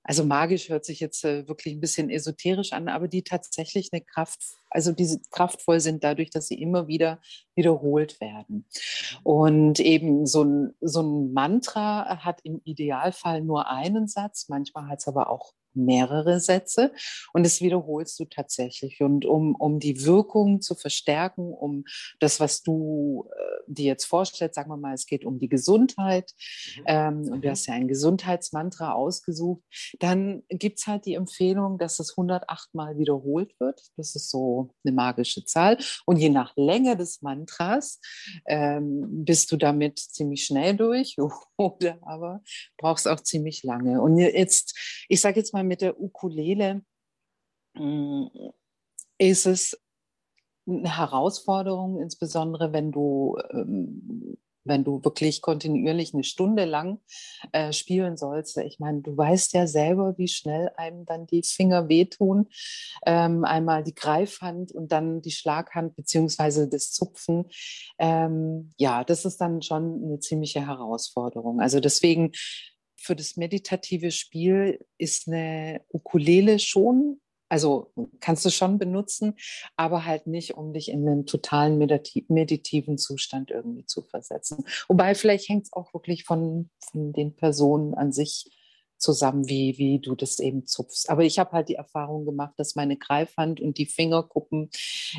also 0.03 0.25
magisch 0.25 0.71
hört 0.71 0.85
sich 0.85 0.99
jetzt 0.99 1.25
äh, 1.25 1.47
wirklich 1.47 1.75
ein 1.75 1.81
bisschen 1.81 2.11
esoterisch 2.11 2.73
an, 2.73 2.89
aber 2.89 3.07
die 3.07 3.23
tatsächlich 3.23 3.91
eine 3.93 4.01
Kraft, 4.01 4.41
also 4.71 4.91
diese 4.91 5.21
kraftvoll 5.31 5.79
sind 5.79 6.03
dadurch, 6.03 6.31
dass 6.31 6.49
sie 6.49 6.61
immer 6.61 6.89
wieder 6.89 7.21
wiederholt 7.55 8.21
werden. 8.21 8.67
Und 9.23 9.79
eben 9.79 10.27
so 10.27 10.43
ein, 10.43 10.75
so 10.81 11.03
ein 11.03 11.33
Mantra 11.33 12.25
hat 12.25 12.41
im 12.43 12.61
Idealfall 12.65 13.43
nur 13.43 13.69
einen 13.71 14.09
Satz, 14.09 14.49
manchmal 14.49 14.89
hat 14.89 14.99
es 14.99 15.07
aber 15.07 15.31
auch 15.31 15.53
mehrere 15.75 16.41
Sätze 16.41 16.93
und 17.33 17.45
das 17.45 17.61
wiederholst 17.61 18.19
du 18.21 18.25
tatsächlich. 18.25 19.01
Und 19.01 19.25
um, 19.25 19.55
um 19.55 19.79
die 19.79 20.05
Wirkung 20.05 20.61
zu 20.61 20.75
verstärken, 20.75 21.53
um 21.53 21.85
das, 22.19 22.41
was 22.41 22.63
du 22.63 23.29
äh, 23.37 23.51
dir 23.67 23.87
jetzt 23.87 24.05
vorstellst, 24.05 24.55
sagen 24.55 24.71
wir 24.71 24.77
mal, 24.77 24.95
es 24.95 25.07
geht 25.07 25.25
um 25.25 25.39
die 25.39 25.49
Gesundheit 25.49 26.33
mhm. 26.77 26.83
ähm, 26.87 27.19
und 27.31 27.43
du 27.43 27.49
mhm. 27.49 27.51
hast 27.51 27.67
ja 27.67 27.75
ein 27.75 27.89
Gesundheitsmantra 27.89 28.93
ausgesucht, 28.93 29.63
dann 29.99 30.43
gibt 30.49 30.79
es 30.81 30.87
halt 30.87 31.07
die 31.07 31.15
Empfehlung, 31.15 31.79
dass 31.79 31.99
es 32.01 32.13
108 32.13 32.75
Mal 32.75 32.99
wiederholt 32.99 33.59
wird. 33.59 33.81
Das 33.97 34.15
ist 34.15 34.31
so 34.31 34.71
eine 34.85 34.95
magische 34.95 35.45
Zahl. 35.45 35.79
Und 36.07 36.17
je 36.17 36.29
nach 36.29 36.53
Länge 36.57 36.97
des 36.97 37.23
Mantras 37.23 38.01
ähm, 38.47 39.25
bist 39.25 39.53
du 39.53 39.57
damit 39.57 39.99
ziemlich 39.99 40.45
schnell 40.45 40.77
durch 40.77 41.17
oder 41.57 41.99
aber 42.03 42.43
brauchst 42.77 43.09
auch 43.09 43.21
ziemlich 43.21 43.63
lange. 43.63 44.01
Und 44.01 44.19
jetzt, 44.19 44.77
ich 45.09 45.21
sage 45.21 45.41
jetzt 45.41 45.53
mal, 45.53 45.60
mal 45.61 45.69
mit 45.69 45.83
der 45.83 46.01
Ukulele 46.01 46.83
mm, 47.75 48.27
ist 49.19 49.47
es 49.47 49.79
eine 50.67 50.97
Herausforderung, 50.97 52.01
insbesondere 52.01 52.73
wenn 52.73 52.93
du, 52.93 53.37
ähm, 53.51 54.37
wenn 54.65 54.85
du 54.85 55.03
wirklich 55.03 55.43
kontinuierlich 55.43 56.15
eine 56.15 56.23
Stunde 56.23 56.65
lang 56.65 57.01
äh, 57.53 57.73
spielen 57.73 58.17
sollst. 58.17 58.57
Ich 58.59 58.79
meine, 58.79 59.01
du 59.01 59.17
weißt 59.17 59.55
ja 59.55 59.67
selber, 59.67 60.17
wie 60.17 60.29
schnell 60.29 60.71
einem 60.77 61.07
dann 61.07 61.27
die 61.27 61.43
Finger 61.43 61.89
wehtun. 61.89 62.49
Ähm, 63.05 63.45
einmal 63.45 63.83
die 63.83 63.95
Greifhand 63.95 64.71
und 64.73 64.93
dann 64.93 65.23
die 65.23 65.33
Schlaghand 65.33 65.97
beziehungsweise 65.97 66.69
das 66.69 66.93
Zupfen. 66.93 67.47
Ähm, 67.99 68.71
ja, 68.77 69.03
das 69.03 69.25
ist 69.25 69.41
dann 69.41 69.63
schon 69.63 70.05
eine 70.05 70.21
ziemliche 70.21 70.67
Herausforderung. 70.67 71.61
Also 71.61 71.81
deswegen 71.81 72.33
für 73.01 73.17
das 73.17 73.37
meditative 73.37 74.11
Spiel 74.11 74.85
ist 74.99 75.27
eine 75.27 75.83
Ukulele 75.89 76.59
schon 76.59 77.21
Also 77.49 77.93
kannst 78.21 78.45
du 78.45 78.51
schon 78.51 78.79
benutzen, 78.79 79.35
aber 79.75 80.05
halt 80.05 80.27
nicht, 80.27 80.55
um 80.55 80.73
dich 80.73 80.89
in 80.89 81.09
einen 81.09 81.27
totalen 81.27 81.79
meditativen 81.79 82.97
Zustand 82.97 83.51
irgendwie 83.51 83.87
zu 83.87 84.03
versetzen. 84.03 84.65
Wobei 84.87 85.15
vielleicht 85.17 85.49
hängt 85.49 85.65
es 85.65 85.73
auch 85.73 85.93
wirklich 85.93 86.25
von, 86.25 86.71
von 86.79 87.13
den 87.13 87.35
Personen 87.35 87.95
an 87.95 88.13
sich 88.13 88.51
zusammen, 88.99 89.49
wie, 89.49 89.79
wie 89.79 89.99
du 89.99 90.15
das 90.15 90.39
eben 90.39 90.67
zupfst. 90.67 91.09
Aber 91.09 91.25
ich 91.25 91.39
habe 91.39 91.53
halt 91.53 91.69
die 91.71 91.75
Erfahrung 91.75 92.25
gemacht, 92.25 92.55
dass 92.57 92.77
meine 92.77 92.97
Greifhand 92.97 93.61
und 93.61 93.79
die 93.79 93.87
Fingerkuppen 93.87 94.71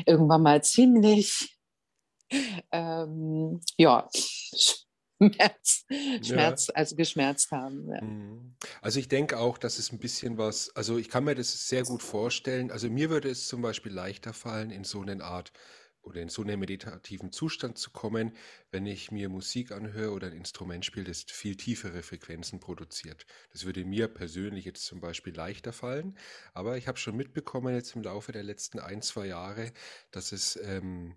irgendwann 0.06 0.42
mal 0.42 0.62
ziemlich 0.62 1.58
ähm, 2.72 3.60
ja, 3.76 4.08
Schmerz, 5.30 5.84
Schmerz 6.22 6.66
ja. 6.68 6.74
also 6.74 6.96
geschmerzt 6.96 7.50
haben. 7.52 7.88
Ja. 7.88 8.02
Mhm. 8.02 8.54
Also 8.80 8.98
ich 8.98 9.08
denke 9.08 9.38
auch, 9.38 9.58
dass 9.58 9.78
es 9.78 9.92
ein 9.92 9.98
bisschen 9.98 10.38
was, 10.38 10.74
also 10.74 10.98
ich 10.98 11.08
kann 11.08 11.24
mir 11.24 11.34
das 11.34 11.68
sehr 11.68 11.84
gut 11.84 12.02
vorstellen. 12.02 12.70
Also 12.70 12.88
mir 12.90 13.10
würde 13.10 13.30
es 13.30 13.46
zum 13.46 13.62
Beispiel 13.62 13.92
leichter 13.92 14.32
fallen, 14.32 14.70
in 14.70 14.84
so 14.84 15.00
eine 15.00 15.22
Art 15.22 15.52
oder 16.02 16.20
in 16.20 16.28
so 16.28 16.42
einen 16.42 16.58
meditativen 16.58 17.32
Zustand 17.32 17.78
zu 17.78 17.90
kommen, 17.90 18.32
wenn 18.70 18.86
ich 18.86 19.10
mir 19.10 19.28
Musik 19.28 19.72
anhöre 19.72 20.12
oder 20.12 20.26
ein 20.26 20.32
Instrument 20.32 20.84
spiele, 20.84 21.06
das 21.06 21.22
viel 21.22 21.56
tiefere 21.56 22.02
Frequenzen 22.02 22.60
produziert. 22.60 23.24
Das 23.52 23.64
würde 23.64 23.84
mir 23.84 24.08
persönlich 24.08 24.64
jetzt 24.64 24.84
zum 24.84 25.00
Beispiel 25.00 25.34
leichter 25.34 25.72
fallen, 25.72 26.18
aber 26.54 26.76
ich 26.76 26.88
habe 26.88 26.98
schon 26.98 27.16
mitbekommen 27.16 27.74
jetzt 27.74 27.94
im 27.94 28.02
Laufe 28.02 28.32
der 28.32 28.42
letzten 28.42 28.80
ein, 28.80 29.02
zwei 29.02 29.26
Jahre, 29.26 29.72
dass 30.10 30.32
es 30.32 30.58
ähm, 30.64 31.16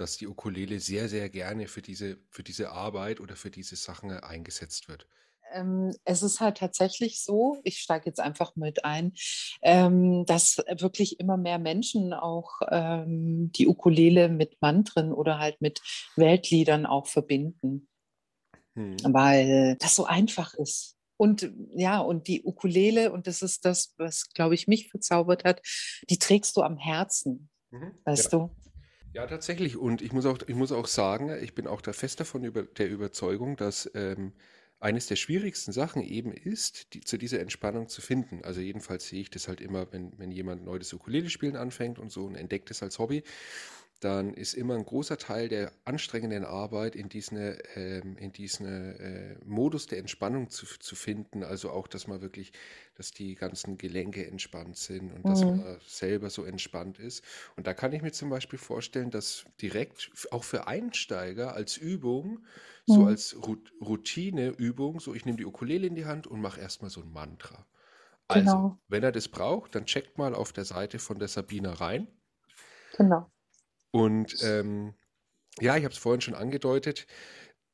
dass 0.00 0.16
die 0.16 0.26
Ukulele 0.26 0.80
sehr, 0.80 1.08
sehr 1.08 1.28
gerne 1.28 1.68
für 1.68 1.82
diese, 1.82 2.18
für 2.30 2.42
diese 2.42 2.70
Arbeit 2.70 3.20
oder 3.20 3.36
für 3.36 3.50
diese 3.50 3.76
Sachen 3.76 4.10
eingesetzt 4.10 4.88
wird. 4.88 5.06
Ähm, 5.52 5.94
es 6.04 6.22
ist 6.22 6.40
halt 6.40 6.58
tatsächlich 6.58 7.22
so, 7.22 7.58
ich 7.64 7.78
steige 7.78 8.06
jetzt 8.06 8.20
einfach 8.20 8.56
mit 8.56 8.84
ein, 8.84 9.12
ähm, 9.62 10.24
dass 10.26 10.58
wirklich 10.78 11.18
immer 11.20 11.36
mehr 11.36 11.58
Menschen 11.58 12.12
auch 12.12 12.60
ähm, 12.70 13.50
die 13.52 13.66
Ukulele 13.66 14.28
mit 14.28 14.60
Mantren 14.60 15.12
oder 15.12 15.38
halt 15.38 15.60
mit 15.60 15.80
Weltliedern 16.16 16.86
auch 16.86 17.06
verbinden, 17.06 17.88
hm. 18.74 18.96
weil 19.02 19.76
das 19.80 19.96
so 19.96 20.04
einfach 20.04 20.54
ist. 20.54 20.96
Und 21.16 21.52
ja, 21.74 21.98
und 21.98 22.28
die 22.28 22.44
Ukulele, 22.44 23.12
und 23.12 23.26
das 23.26 23.42
ist 23.42 23.66
das, 23.66 23.92
was, 23.98 24.30
glaube 24.32 24.54
ich, 24.54 24.68
mich 24.68 24.88
verzaubert 24.88 25.44
hat, 25.44 25.60
die 26.08 26.18
trägst 26.18 26.56
du 26.56 26.62
am 26.62 26.78
Herzen, 26.78 27.50
mhm. 27.70 27.92
weißt 28.04 28.32
ja. 28.32 28.38
du? 28.38 28.56
Ja, 29.12 29.26
tatsächlich. 29.26 29.76
Und 29.76 30.02
ich 30.02 30.12
muss 30.12 30.24
auch, 30.24 30.38
ich 30.46 30.54
muss 30.54 30.70
auch 30.70 30.86
sagen, 30.86 31.30
ich 31.42 31.54
bin 31.54 31.66
auch 31.66 31.80
da 31.80 31.92
fest 31.92 32.20
davon 32.20 32.44
über, 32.44 32.62
der 32.62 32.88
Überzeugung, 32.88 33.56
dass 33.56 33.90
ähm, 33.94 34.32
eines 34.78 35.08
der 35.08 35.16
schwierigsten 35.16 35.72
Sachen 35.72 36.02
eben 36.02 36.32
ist, 36.32 36.94
die, 36.94 37.00
zu 37.00 37.18
dieser 37.18 37.40
Entspannung 37.40 37.88
zu 37.88 38.00
finden. 38.02 38.42
Also 38.44 38.60
jedenfalls 38.60 39.08
sehe 39.08 39.20
ich 39.20 39.30
das 39.30 39.48
halt 39.48 39.60
immer, 39.60 39.92
wenn, 39.92 40.16
wenn 40.18 40.30
jemand 40.30 40.64
neu 40.64 40.78
das 40.78 40.92
Ukulele 40.92 41.28
spielen 41.28 41.56
anfängt 41.56 41.98
und 41.98 42.10
so 42.12 42.24
und 42.24 42.36
entdeckt 42.36 42.70
es 42.70 42.82
als 42.84 42.98
Hobby, 43.00 43.24
dann 44.00 44.32
ist 44.32 44.54
immer 44.54 44.74
ein 44.74 44.84
großer 44.84 45.18
Teil 45.18 45.48
der 45.48 45.72
anstrengenden 45.84 46.44
Arbeit 46.44 46.96
in 46.96 47.10
diesen, 47.10 47.58
ähm, 47.74 48.16
in 48.16 48.32
diesen 48.32 48.66
äh, 48.66 49.36
Modus 49.44 49.86
der 49.86 49.98
Entspannung 49.98 50.48
zu, 50.48 50.66
zu 50.66 50.96
finden. 50.96 51.44
Also 51.44 51.70
auch, 51.70 51.86
dass 51.86 52.06
man 52.06 52.22
wirklich, 52.22 52.52
dass 52.96 53.10
die 53.10 53.34
ganzen 53.34 53.76
Gelenke 53.76 54.26
entspannt 54.26 54.78
sind 54.78 55.12
und 55.12 55.24
mhm. 55.24 55.28
dass 55.28 55.44
man 55.44 55.76
selber 55.86 56.30
so 56.30 56.44
entspannt 56.44 56.98
ist. 56.98 57.22
Und 57.56 57.66
da 57.66 57.74
kann 57.74 57.92
ich 57.92 58.00
mir 58.00 58.12
zum 58.12 58.30
Beispiel 58.30 58.58
vorstellen, 58.58 59.10
dass 59.10 59.44
direkt 59.60 60.10
auch 60.30 60.44
für 60.44 60.66
Einsteiger 60.66 61.54
als 61.54 61.76
Übung, 61.76 62.46
mhm. 62.86 62.92
so 62.92 63.04
als 63.04 63.36
Routineübung, 63.82 65.00
so 65.00 65.14
ich 65.14 65.26
nehme 65.26 65.36
die 65.36 65.46
Ukulele 65.46 65.86
in 65.86 65.94
die 65.94 66.06
Hand 66.06 66.26
und 66.26 66.40
mache 66.40 66.60
erstmal 66.60 66.90
so 66.90 67.02
ein 67.02 67.12
Mantra. 67.12 67.66
Also, 68.28 68.44
genau. 68.44 68.78
wenn 68.88 69.02
er 69.02 69.12
das 69.12 69.28
braucht, 69.28 69.74
dann 69.74 69.84
checkt 69.84 70.16
mal 70.16 70.34
auf 70.34 70.52
der 70.52 70.64
Seite 70.64 70.98
von 70.98 71.18
der 71.18 71.28
Sabine 71.28 71.80
rein. 71.80 72.06
Genau. 72.96 73.30
Und 73.90 74.36
ähm, 74.42 74.94
ja, 75.60 75.76
ich 75.76 75.84
habe 75.84 75.92
es 75.92 75.98
vorhin 75.98 76.20
schon 76.20 76.34
angedeutet, 76.34 77.06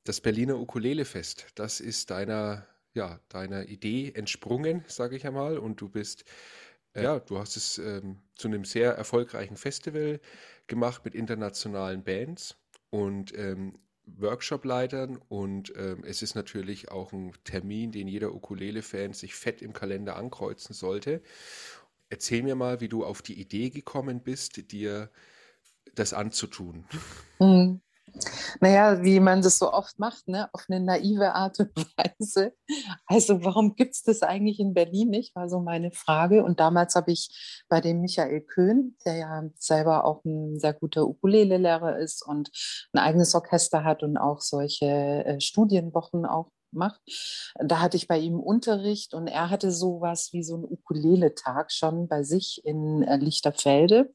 das 0.04 0.20
Berliner 0.20 0.58
Ukulelefest, 0.58 1.46
das 1.56 1.80
ist 1.80 2.10
deiner, 2.10 2.66
ja, 2.94 3.20
deiner 3.28 3.68
Idee 3.68 4.12
entsprungen, 4.14 4.84
sage 4.88 5.16
ich 5.16 5.26
einmal. 5.26 5.58
Und 5.58 5.80
du 5.80 5.88
bist, 5.88 6.24
äh, 6.94 7.02
ja, 7.02 7.18
du 7.18 7.38
hast 7.38 7.56
es 7.56 7.78
ähm, 7.78 8.22
zu 8.34 8.48
einem 8.48 8.64
sehr 8.64 8.92
erfolgreichen 8.92 9.56
Festival 9.56 10.20
gemacht 10.66 11.04
mit 11.04 11.14
internationalen 11.14 12.04
Bands 12.04 12.56
und 12.90 13.36
ähm, 13.36 13.78
Workshop-Leitern. 14.06 15.18
Und 15.28 15.72
ähm, 15.76 16.04
es 16.04 16.22
ist 16.22 16.34
natürlich 16.34 16.90
auch 16.90 17.12
ein 17.12 17.32
Termin, 17.44 17.92
den 17.92 18.08
jeder 18.08 18.32
Ukulele-Fan 18.34 19.12
sich 19.12 19.34
fett 19.34 19.60
im 19.60 19.72
Kalender 19.72 20.16
ankreuzen 20.16 20.74
sollte. 20.74 21.22
Erzähl 22.08 22.42
mir 22.44 22.54
mal, 22.54 22.80
wie 22.80 22.88
du 22.88 23.04
auf 23.04 23.20
die 23.22 23.40
Idee 23.40 23.70
gekommen 23.70 24.22
bist, 24.22 24.70
dir 24.70 25.10
das 25.98 26.12
anzutun? 26.12 26.84
Mhm. 27.38 27.80
Naja, 28.60 29.02
wie 29.02 29.20
man 29.20 29.42
das 29.42 29.58
so 29.58 29.72
oft 29.72 29.98
macht, 29.98 30.28
ne? 30.28 30.48
auf 30.52 30.64
eine 30.68 30.80
naive 30.80 31.34
Art 31.34 31.60
und 31.60 31.70
Weise. 31.96 32.52
Also 33.06 33.44
warum 33.44 33.74
gibt 33.74 33.94
es 33.94 34.02
das 34.02 34.22
eigentlich 34.22 34.58
in 34.58 34.74
Berlin 34.74 35.10
nicht, 35.10 35.34
war 35.34 35.48
so 35.48 35.60
meine 35.60 35.90
Frage. 35.90 36.44
Und 36.44 36.60
damals 36.60 36.94
habe 36.94 37.12
ich 37.12 37.64
bei 37.68 37.80
dem 37.80 38.00
Michael 38.00 38.40
Köhn, 38.40 38.96
der 39.04 39.16
ja 39.16 39.42
selber 39.58 40.04
auch 40.04 40.24
ein 40.24 40.58
sehr 40.58 40.72
guter 40.72 41.06
Ukulele-Lehrer 41.06 41.98
ist 41.98 42.26
und 42.26 42.50
ein 42.92 43.00
eigenes 43.00 43.34
Orchester 43.34 43.84
hat 43.84 44.02
und 44.02 44.16
auch 44.16 44.40
solche 44.40 44.86
äh, 44.86 45.40
Studienwochen 45.40 46.24
auch 46.24 46.50
macht. 46.72 47.00
Da 47.58 47.80
hatte 47.80 47.96
ich 47.96 48.08
bei 48.08 48.18
ihm 48.18 48.38
Unterricht 48.38 49.14
und 49.14 49.28
er 49.28 49.50
hatte 49.50 49.72
sowas 49.72 50.30
wie 50.32 50.42
so 50.42 50.54
einen 50.54 50.64
Ukulele-Tag 50.64 51.72
schon 51.72 52.08
bei 52.08 52.22
sich 52.22 52.62
in 52.64 53.02
äh, 53.02 53.16
Lichterfelde. 53.16 54.12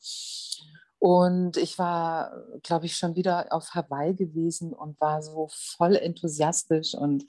Und 1.01 1.57
ich 1.57 1.79
war, 1.79 2.43
glaube 2.61 2.85
ich, 2.85 2.95
schon 2.95 3.15
wieder 3.15 3.47
auf 3.49 3.73
Hawaii 3.73 4.13
gewesen 4.13 4.71
und 4.71 5.01
war 5.01 5.23
so 5.23 5.49
voll 5.51 5.95
enthusiastisch 5.95 6.93
und 6.93 7.25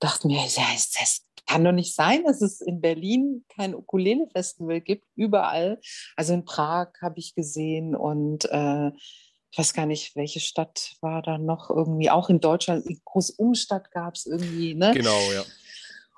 dachte 0.00 0.26
mir, 0.26 0.44
ja, 0.44 0.64
das 0.74 1.22
kann 1.46 1.62
doch 1.62 1.70
nicht 1.70 1.94
sein, 1.94 2.24
dass 2.24 2.42
es 2.42 2.60
in 2.60 2.80
Berlin 2.80 3.44
kein 3.54 3.76
Ukulele-Festival 3.76 4.80
gibt, 4.80 5.06
überall. 5.14 5.80
Also 6.16 6.34
in 6.34 6.44
Prag 6.44 6.88
habe 7.00 7.20
ich 7.20 7.36
gesehen 7.36 7.94
und 7.94 8.46
äh, 8.46 8.88
ich 8.88 9.58
weiß 9.58 9.74
gar 9.74 9.86
nicht, 9.86 10.16
welche 10.16 10.40
Stadt 10.40 10.96
war 11.00 11.22
da 11.22 11.38
noch 11.38 11.70
irgendwie, 11.70 12.10
auch 12.10 12.28
in 12.30 12.40
Deutschland, 12.40 12.84
Großumstadt 13.04 13.92
gab 13.92 14.16
es 14.16 14.26
irgendwie. 14.26 14.74
Ne? 14.74 14.90
Genau, 14.92 15.20
ja. 15.32 15.44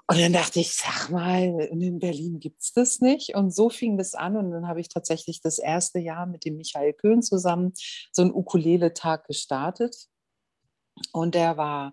Und 0.09 0.21
dann 0.21 0.33
dachte 0.33 0.61
ich, 0.61 0.73
sag 0.73 1.11
mal, 1.11 1.43
in 1.43 1.99
Berlin 1.99 2.39
gibt 2.39 2.63
es 2.63 2.73
das 2.73 3.01
nicht. 3.01 3.35
Und 3.35 3.53
so 3.53 3.71
fing 3.71 3.99
das 3.99 4.15
an. 4.15 4.37
Und 4.37 4.53
dann 4.53 4.69
habe 4.69 4.81
ich 4.81 4.89
tatsächlich 4.89 5.41
das 5.41 5.59
erste 5.59 5.99
Jahr 5.99 6.27
mit 6.27 6.45
dem 6.45 6.57
Michael 6.57 6.93
Köhn 6.93 7.23
zusammen 7.23 7.73
so 8.13 8.23
einen 8.23 8.33
Ukulele-Tag 8.33 9.27
gestartet. 9.27 9.97
Und 11.13 11.35
der 11.35 11.57
war, 11.57 11.93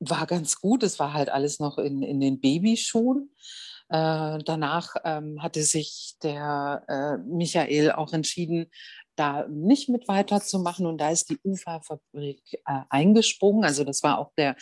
war 0.00 0.26
ganz 0.26 0.60
gut. 0.60 0.82
Es 0.82 0.98
war 0.98 1.12
halt 1.12 1.28
alles 1.28 1.60
noch 1.60 1.78
in, 1.78 2.02
in 2.02 2.18
den 2.18 2.40
Babyschuhen. 2.40 3.30
Äh, 3.88 4.38
danach 4.44 4.96
ähm, 5.04 5.40
hatte 5.40 5.62
sich 5.62 6.16
der 6.24 6.82
äh, 6.88 7.18
Michael 7.18 7.92
auch 7.92 8.12
entschieden, 8.12 8.66
da 9.14 9.46
nicht 9.48 9.88
mit 9.88 10.08
weiterzumachen. 10.08 10.86
Und 10.86 10.98
da 10.98 11.10
ist 11.10 11.30
die 11.30 11.38
UFA-Fabrik 11.44 12.42
äh, 12.52 12.80
eingesprungen. 12.90 13.64
Also 13.64 13.84
das 13.84 14.02
war 14.02 14.18
auch 14.18 14.32
der 14.36 14.56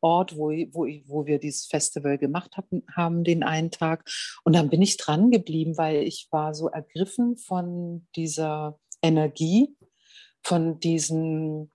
Ort, 0.00 0.36
wo, 0.36 0.50
wo, 0.50 0.86
wo 1.06 1.26
wir 1.26 1.38
dieses 1.38 1.66
Festival 1.66 2.18
gemacht 2.18 2.56
haben, 2.56 2.84
haben, 2.94 3.24
den 3.24 3.42
einen 3.42 3.70
Tag. 3.70 4.08
Und 4.44 4.54
dann 4.54 4.70
bin 4.70 4.82
ich 4.82 4.96
dran 4.96 5.30
geblieben, 5.30 5.76
weil 5.76 6.02
ich 6.02 6.28
war 6.30 6.54
so 6.54 6.68
ergriffen 6.68 7.36
von 7.36 8.06
dieser 8.16 8.78
Energie, 9.02 9.76
von 10.42 10.78
diesen, 10.80 11.72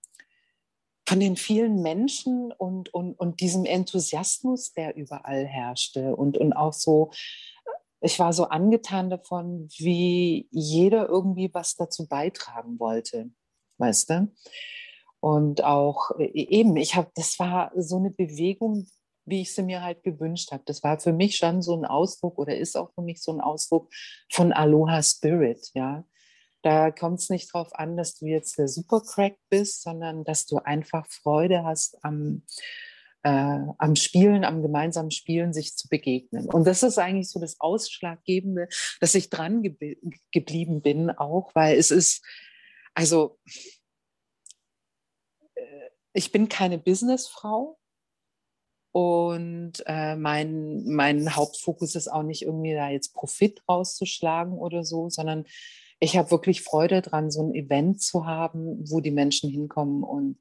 von 1.06 1.20
den 1.20 1.36
vielen 1.36 1.82
Menschen 1.82 2.52
und, 2.52 2.94
und, 2.94 3.20
und 3.20 3.42
diesem 3.42 3.66
Enthusiasmus, 3.66 4.74
der 4.74 4.96
überall 4.96 5.46
herrschte. 5.46 6.16
Und, 6.16 6.38
und 6.38 6.54
auch 6.54 6.74
so, 6.74 7.12
ich 8.02 8.20
war 8.20 8.34
so 8.34 8.46
angetan 8.46 9.10
davon, 9.10 9.68
wie 9.78 10.48
jeder 10.52 11.08
irgendwie 11.08 11.54
was 11.54 11.76
dazu 11.76 12.08
beitragen 12.08 12.80
wollte. 12.80 13.30
Weißt 13.78 14.10
du? 14.10 14.32
Und 15.24 15.64
auch 15.64 16.12
äh, 16.20 16.26
e-, 16.26 16.60
eben, 16.60 16.76
ich 16.76 16.96
habe, 16.96 17.10
das 17.16 17.40
war 17.40 17.72
so 17.78 17.96
eine 17.96 18.12
Bewegung, 18.12 18.88
wie 19.24 19.40
ich 19.40 19.56
sie 19.56 19.64
mir 19.64 19.82
halt 19.82 20.04
gewünscht 20.04 20.52
habe. 20.52 20.64
Das 20.66 20.84
war 20.84 21.00
für 21.00 21.14
mich 21.14 21.38
schon 21.38 21.62
so 21.62 21.78
ein 21.78 21.86
Ausdruck 21.86 22.38
oder 22.38 22.58
ist 22.58 22.76
auch 22.76 22.92
für 22.94 23.04
mich 23.04 23.24
so 23.24 23.32
ein 23.32 23.40
Ausdruck 23.40 23.90
von 24.30 24.52
Aloha 24.52 25.02
Spirit, 25.02 25.70
ja. 25.76 26.04
Da 26.62 26.92
kommt 26.92 27.22
es 27.22 27.30
nicht 27.30 27.56
darauf 27.56 27.74
an, 27.74 27.96
dass 27.96 28.16
du 28.16 28.26
jetzt 28.26 28.58
der 28.58 28.68
Supercrack 28.68 29.38
bist, 29.50 29.84
sondern 29.84 30.26
dass 30.26 30.46
du 30.46 30.58
einfach 30.58 31.08
Freude 31.08 31.64
hast 31.64 32.04
am, 32.04 32.44
äh, 33.24 33.60
am 33.78 33.96
Spielen, 33.96 34.44
am 34.44 34.62
gemeinsamen 34.62 35.12
Spielen, 35.12 35.54
sich 35.54 35.78
zu 35.78 35.88
begegnen. 35.88 36.50
Und 36.50 36.68
das 36.68 36.84
ist 36.84 36.98
eigentlich 36.98 37.30
so 37.30 37.40
das 37.40 37.62
Ausschlaggebende, 37.62 38.68
dass 39.00 39.16
ich 39.16 39.30
dran 39.30 39.64
ge 39.64 39.98
geblieben 40.34 40.82
bin, 40.82 41.12
auch, 41.12 41.56
weil 41.56 41.78
es 41.78 41.92
ist, 41.92 42.26
also 42.94 43.40
ich 46.14 46.32
bin 46.32 46.50
keine 46.50 46.78
Businessfrau. 46.78 47.78
Und 48.92 49.84
äh, 49.88 50.16
mein, 50.16 50.84
mein 50.86 51.36
Hauptfokus 51.36 51.96
ist 51.96 52.08
auch 52.08 52.22
nicht 52.22 52.44
irgendwie 52.44 52.76
da 52.76 52.90
jetzt 52.90 53.16
Profit 53.16 53.64
rauszuschlagen 53.68 54.54
oder 54.54 54.84
so, 54.84 55.10
sondern 55.10 55.46
ich 56.00 56.16
habe 56.16 56.30
wirklich 56.30 56.62
Freude 56.62 57.02
dran, 57.02 57.32
so 57.32 57.42
ein 57.42 57.56
Event 57.56 58.04
zu 58.04 58.28
haben, 58.28 58.88
wo 58.88 59.00
die 59.00 59.12
Menschen 59.12 59.50
hinkommen 59.50 60.04
und 60.04 60.38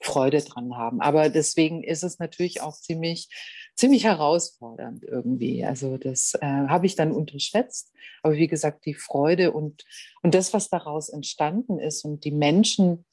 Freude 0.00 0.40
dran 0.42 0.76
haben. 0.76 1.00
Aber 1.00 1.28
deswegen 1.28 1.82
ist 1.82 2.04
es 2.04 2.18
natürlich 2.18 2.60
auch 2.60 2.74
ziemlich, 2.74 3.28
ziemlich 3.74 4.04
herausfordernd 4.04 5.02
irgendwie. 5.02 5.64
Also 5.64 5.98
das 5.98 6.34
äh, 6.40 6.46
habe 6.46 6.86
ich 6.86 6.94
dann 6.94 7.12
unterschätzt. 7.12 7.92
Aber 8.22 8.34
wie 8.34 8.46
gesagt, 8.46 8.86
die 8.86 8.94
Freude 8.94 9.52
und, 9.52 9.84
und 10.22 10.34
das, 10.34 10.54
was 10.54 10.68
daraus 10.68 11.08
entstanden 11.08 11.78
ist 11.78 12.04
und 12.04 12.24
die 12.24 12.32
Menschen, 12.32 13.04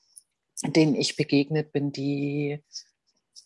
denen 0.63 0.95
ich 0.95 1.15
begegnet 1.15 1.71
bin, 1.71 1.91
die, 1.91 2.63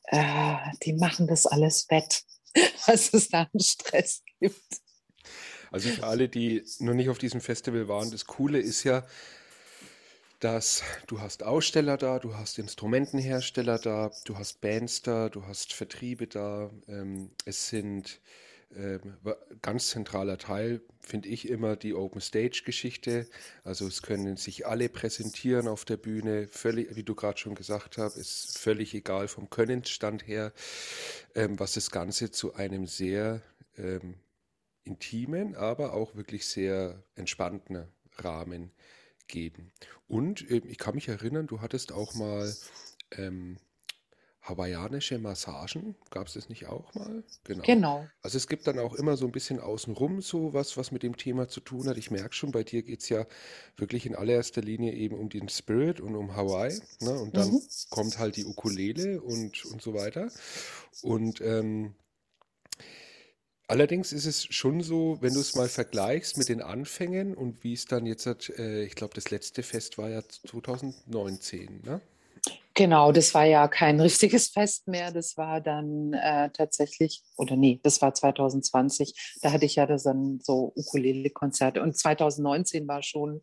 äh, 0.06 0.58
die 0.84 0.94
machen 0.94 1.28
das 1.28 1.46
alles 1.46 1.88
wett, 1.90 2.24
was 2.88 3.14
es 3.14 3.30
da 3.30 3.48
an 3.52 3.60
Stress 3.60 4.24
gibt. 4.40 4.82
Also 5.72 5.90
für 5.90 6.06
alle, 6.06 6.30
die 6.30 6.64
noch 6.80 6.94
nicht 6.94 7.10
auf 7.10 7.18
diesem 7.18 7.42
Festival 7.42 7.88
waren, 7.88 8.12
das 8.12 8.26
Coole 8.26 8.60
ist 8.60 8.84
ja, 8.84 9.06
dass 10.40 10.84
du 11.08 11.22
hast 11.22 11.44
Aussteller 11.44 11.98
da, 11.98 12.20
du 12.20 12.36
hast 12.36 12.60
Instrumentenhersteller 12.60 13.80
da, 13.80 14.12
du 14.26 14.38
hast 14.38 14.62
Bands 14.62 15.02
da, 15.02 15.30
du 15.30 15.46
hast 15.48 15.74
Vertriebe 15.74 16.28
da. 16.28 16.70
Ähm, 16.88 17.32
es 17.46 17.70
sind 17.70 18.22
ganz 19.62 19.90
zentraler 19.90 20.38
Teil, 20.38 20.82
finde 21.00 21.30
ich 21.30 21.48
immer 21.48 21.76
die 21.76 21.94
Open 21.94 22.20
Stage 22.20 22.64
Geschichte. 22.66 23.28
Also 23.64 23.88
es 23.88 24.02
können 24.02 24.38
sich 24.38 24.68
alle 24.68 24.90
präsentieren 24.90 25.68
auf 25.68 25.86
der 25.86 25.98
Bühne, 25.98 26.48
völlig, 26.48 26.96
wie 26.96 27.04
du 27.04 27.16
gerade 27.16 27.38
schon 27.38 27.56
gesagt 27.56 27.98
hast, 27.98 28.18
ist 28.18 28.58
völlig 28.58 28.94
egal 28.94 29.28
vom 29.28 29.50
Könnensstand 29.50 30.28
her, 30.28 30.52
ähm, 31.36 31.60
was 31.60 31.74
das 31.74 31.92
Ganze 31.92 32.32
zu 32.32 32.56
einem 32.56 32.86
sehr 32.86 33.42
ähm, 33.78 34.16
intimen, 34.84 35.56
aber 35.56 35.94
auch 35.94 36.16
wirklich 36.16 36.46
sehr 36.46 37.04
entspannten 37.16 37.88
Rahmen 38.18 38.72
geben. 39.28 39.72
Und 40.08 40.50
äh, 40.50 40.62
ich 40.66 40.78
kann 40.78 40.96
mich 40.96 41.08
erinnern, 41.08 41.48
du 41.48 41.62
hattest 41.62 41.92
auch 41.92 42.14
mal 42.14 42.54
ähm, 43.12 43.58
hawaiianische 44.48 45.18
Massagen. 45.18 45.96
Gab 46.12 46.28
es 46.28 46.34
das 46.34 46.50
nicht 46.50 46.68
auch 46.68 46.94
mal? 46.94 47.24
Genau. 47.44 47.64
genau. 47.64 48.08
Also 48.22 48.38
es 48.38 48.48
gibt 48.48 48.68
dann 48.68 48.80
auch 48.80 48.94
immer 48.94 49.18
so 49.18 49.26
ein 49.26 49.32
bisschen 49.32 49.60
außenrum 49.60 50.22
so 50.22 50.54
was, 50.54 50.78
was 50.78 50.92
mit 50.92 51.04
dem 51.04 51.18
Thema 51.18 51.48
zu 51.48 51.60
tun 51.60 51.88
hat. 51.88 51.98
Ich 51.98 52.12
merke 52.12 52.34
schon, 52.34 52.52
bei 52.52 52.64
dir 52.64 52.84
geht 52.84 53.02
es 53.02 53.10
ja 53.10 53.26
wirklich 53.76 54.06
in 54.06 54.16
allererster 54.16 54.62
Linie 54.62 54.94
eben 54.94 55.18
um 55.18 55.30
den 55.30 55.50
Spirit 55.50 56.00
und 56.00 56.16
um 56.16 56.36
Hawaii. 56.36 56.80
Ne? 57.02 57.20
Und 57.20 57.36
dann 57.36 57.52
mhm. 57.52 57.62
kommt 57.90 58.20
halt 58.20 58.38
die 58.38 58.46
Ukulele 58.46 59.22
und, 59.22 59.66
und 59.66 59.82
so 59.82 59.94
weiter. 59.94 60.32
Und 61.02 61.42
ähm, 61.42 61.96
Allerdings 63.68 64.14
ist 64.14 64.28
es 64.28 64.44
schon 64.44 64.82
so, 64.82 65.18
wenn 65.22 65.34
du 65.34 65.40
es 65.40 65.56
mal 65.56 65.68
vergleichst 65.68 66.38
mit 66.38 66.50
den 66.50 66.62
Anfängen 66.62 67.34
und 67.34 67.64
wie 67.64 67.74
es 67.74 67.86
dann 67.86 68.06
jetzt 68.06 68.28
hat, 68.28 68.50
äh, 68.60 68.84
ich 68.84 68.94
glaube, 68.94 69.16
das 69.16 69.32
letzte 69.32 69.64
Fest 69.64 69.98
war 69.98 70.08
ja 70.08 70.22
2019, 70.22 71.82
ne? 71.84 72.00
Genau, 72.76 73.12
das 73.12 73.34
war 73.34 73.46
ja 73.46 73.68
kein 73.68 74.00
richtiges 74.02 74.50
Fest 74.50 74.88
mehr. 74.88 75.12
Das 75.12 75.38
war 75.38 75.62
dann 75.62 76.14
äh, 76.14 76.50
tatsächlich, 76.52 77.24
oder 77.38 77.56
nee, 77.56 77.80
das 77.84 78.02
war 78.02 78.14
2020. 78.14 79.40
Da 79.42 79.52
hatte 79.52 79.66
ich 79.66 79.76
ja 79.76 79.86
das 79.86 80.04
dann 80.04 80.40
so 80.44 80.72
Ukulele-Konzerte. 80.76 81.82
Und 81.82 81.98
2019 81.98 82.88
war 82.88 83.02
schon, 83.02 83.42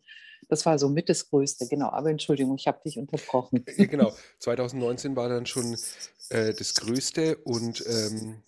das 0.49 0.65
war 0.65 0.79
so 0.79 0.87
mit 0.87 1.09
das 1.09 1.29
Größte, 1.29 1.67
genau. 1.67 1.89
Aber 1.89 2.09
Entschuldigung, 2.09 2.55
ich 2.57 2.67
habe 2.67 2.79
dich 2.85 2.97
unterbrochen. 2.97 3.65
Genau, 3.77 4.13
2019 4.39 5.15
war 5.15 5.29
dann 5.29 5.45
schon 5.45 5.77
äh, 6.29 6.53
das 6.53 6.75
Größte 6.75 7.37
und 7.37 7.83
ähm, 7.87 8.43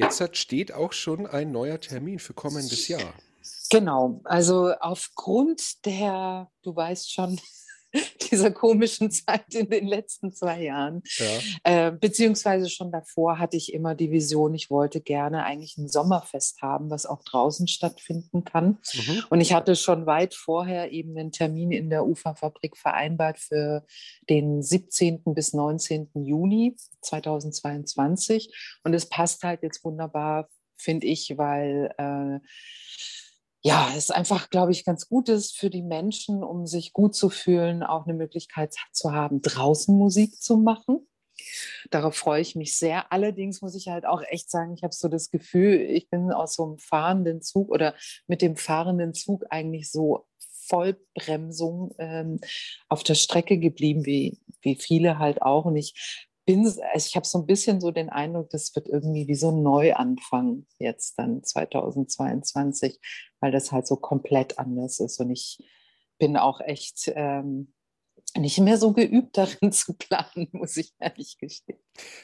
Jetzt 0.00 0.36
steht 0.38 0.72
auch 0.72 0.92
schon 0.92 1.26
ein 1.26 1.52
neuer 1.52 1.78
Termin 1.78 2.18
für 2.18 2.32
kommendes 2.32 2.88
Jahr. 2.88 3.12
Genau, 3.70 4.20
also 4.24 4.72
aufgrund 4.80 5.84
der, 5.84 6.50
du 6.62 6.74
weißt 6.74 7.12
schon, 7.12 7.38
dieser 8.30 8.50
komischen 8.50 9.10
Zeit 9.10 9.54
in 9.54 9.68
den 9.68 9.86
letzten 9.86 10.32
zwei 10.32 10.62
Jahren. 10.62 11.02
Ja. 11.18 11.88
Äh, 11.88 11.92
beziehungsweise 11.92 12.70
schon 12.70 12.92
davor 12.92 13.38
hatte 13.38 13.56
ich 13.56 13.72
immer 13.72 13.94
die 13.94 14.10
Vision, 14.10 14.54
ich 14.54 14.70
wollte 14.70 15.00
gerne 15.00 15.44
eigentlich 15.44 15.76
ein 15.78 15.88
Sommerfest 15.88 16.62
haben, 16.62 16.90
was 16.90 17.06
auch 17.06 17.22
draußen 17.24 17.68
stattfinden 17.68 18.44
kann. 18.44 18.78
Mhm. 18.94 19.24
Und 19.30 19.40
ich 19.40 19.52
hatte 19.52 19.76
schon 19.76 20.06
weit 20.06 20.34
vorher 20.34 20.92
eben 20.92 21.16
einen 21.16 21.32
Termin 21.32 21.72
in 21.72 21.90
der 21.90 22.06
Uferfabrik 22.06 22.76
vereinbart 22.76 23.38
für 23.38 23.84
den 24.28 24.62
17. 24.62 25.22
bis 25.34 25.52
19. 25.52 26.10
Juni 26.14 26.76
2022. 27.02 28.54
Und 28.84 28.94
es 28.94 29.06
passt 29.06 29.42
halt 29.42 29.62
jetzt 29.62 29.84
wunderbar, 29.84 30.48
finde 30.76 31.06
ich, 31.06 31.36
weil 31.36 31.92
äh, 31.98 32.40
ja, 33.62 33.92
es 33.94 34.10
einfach, 34.10 34.48
glaube 34.48 34.72
ich, 34.72 34.84
ganz 34.84 35.08
gut 35.08 35.28
ist 35.28 35.58
für 35.58 35.68
die 35.68 35.82
Menschen, 35.82 36.42
um 36.42 36.66
sich 36.66 36.92
gut 36.92 37.14
zu 37.14 37.28
fühlen, 37.28 37.82
auch 37.82 38.06
eine 38.06 38.14
Möglichkeit 38.14 38.74
zu 38.92 39.12
haben, 39.12 39.42
draußen 39.42 39.94
Musik 39.96 40.40
zu 40.40 40.56
machen. 40.56 41.06
Darauf 41.90 42.16
freue 42.16 42.40
ich 42.40 42.54
mich 42.54 42.76
sehr. 42.76 43.12
Allerdings 43.12 43.62
muss 43.62 43.74
ich 43.74 43.88
halt 43.88 44.06
auch 44.06 44.22
echt 44.28 44.50
sagen, 44.50 44.74
ich 44.74 44.82
habe 44.82 44.94
so 44.94 45.08
das 45.08 45.30
Gefühl, 45.30 45.74
ich 45.80 46.08
bin 46.08 46.30
aus 46.32 46.54
so 46.54 46.64
einem 46.64 46.78
fahrenden 46.78 47.42
Zug 47.42 47.70
oder 47.70 47.94
mit 48.26 48.42
dem 48.42 48.56
fahrenden 48.56 49.14
Zug 49.14 49.44
eigentlich 49.50 49.90
so 49.90 50.26
Vollbremsung 50.68 51.94
ähm, 51.98 52.40
auf 52.88 53.02
der 53.02 53.14
Strecke 53.14 53.58
geblieben, 53.58 54.06
wie, 54.06 54.38
wie 54.62 54.76
viele 54.76 55.18
halt 55.18 55.42
auch. 55.42 55.64
Und 55.64 55.76
ich 55.76 56.28
bin, 56.44 56.64
also 56.66 56.78
ich 56.94 57.16
habe 57.16 57.26
so 57.26 57.38
ein 57.38 57.46
bisschen 57.46 57.80
so 57.80 57.90
den 57.90 58.08
Eindruck, 58.08 58.50
das 58.50 58.74
wird 58.74 58.88
irgendwie 58.88 59.28
wie 59.28 59.34
so 59.34 59.50
ein 59.50 59.62
Neuanfang 59.62 60.66
jetzt 60.78 61.18
dann 61.18 61.42
2022, 61.42 62.98
weil 63.40 63.52
das 63.52 63.72
halt 63.72 63.86
so 63.86 63.96
komplett 63.96 64.58
anders 64.58 65.00
ist. 65.00 65.20
Und 65.20 65.30
ich 65.30 65.58
bin 66.18 66.36
auch 66.36 66.60
echt 66.60 67.10
ähm, 67.14 67.72
nicht 68.36 68.58
mehr 68.58 68.76
so 68.76 68.92
geübt 68.92 69.36
darin 69.36 69.72
zu 69.72 69.94
planen, 69.94 70.48
muss 70.52 70.76
ich 70.76 70.94
ehrlich 70.98 71.38
gestehen. 71.38 71.78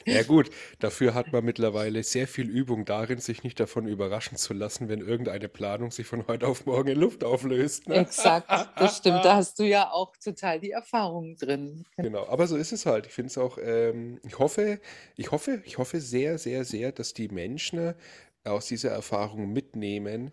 Ja 0.05 0.23
gut, 0.23 0.49
dafür 0.79 1.13
hat 1.13 1.31
man 1.31 1.43
mittlerweile 1.43 2.03
sehr 2.03 2.27
viel 2.27 2.49
Übung 2.49 2.85
darin, 2.85 3.19
sich 3.19 3.43
nicht 3.43 3.59
davon 3.59 3.87
überraschen 3.87 4.37
zu 4.37 4.53
lassen, 4.53 4.89
wenn 4.89 5.01
irgendeine 5.01 5.49
Planung 5.49 5.91
sich 5.91 6.07
von 6.07 6.25
heute 6.27 6.47
auf 6.47 6.65
morgen 6.65 6.89
in 6.89 6.99
Luft 6.99 7.23
auflöst. 7.23 7.87
Ne? 7.87 7.95
Exakt, 7.95 8.49
das 8.77 8.97
stimmt. 8.97 9.23
Da 9.23 9.35
hast 9.35 9.59
du 9.59 9.63
ja 9.63 9.91
auch 9.91 10.15
total 10.17 10.59
die 10.59 10.71
Erfahrung 10.71 11.35
drin. 11.35 11.85
Genau, 11.97 12.25
aber 12.27 12.47
so 12.47 12.55
ist 12.55 12.71
es 12.71 12.85
halt. 12.85 13.07
Ich 13.07 13.13
finde 13.13 13.27
es 13.27 13.37
auch, 13.37 13.57
ähm, 13.61 14.19
ich 14.25 14.39
hoffe, 14.39 14.79
ich 15.15 15.31
hoffe, 15.31 15.61
ich 15.65 15.77
hoffe 15.77 15.99
sehr, 15.99 16.37
sehr, 16.37 16.65
sehr, 16.65 16.91
dass 16.91 17.13
die 17.13 17.27
Menschen 17.27 17.93
aus 18.43 18.67
dieser 18.67 18.91
Erfahrung 18.91 19.51
mitnehmen, 19.51 20.31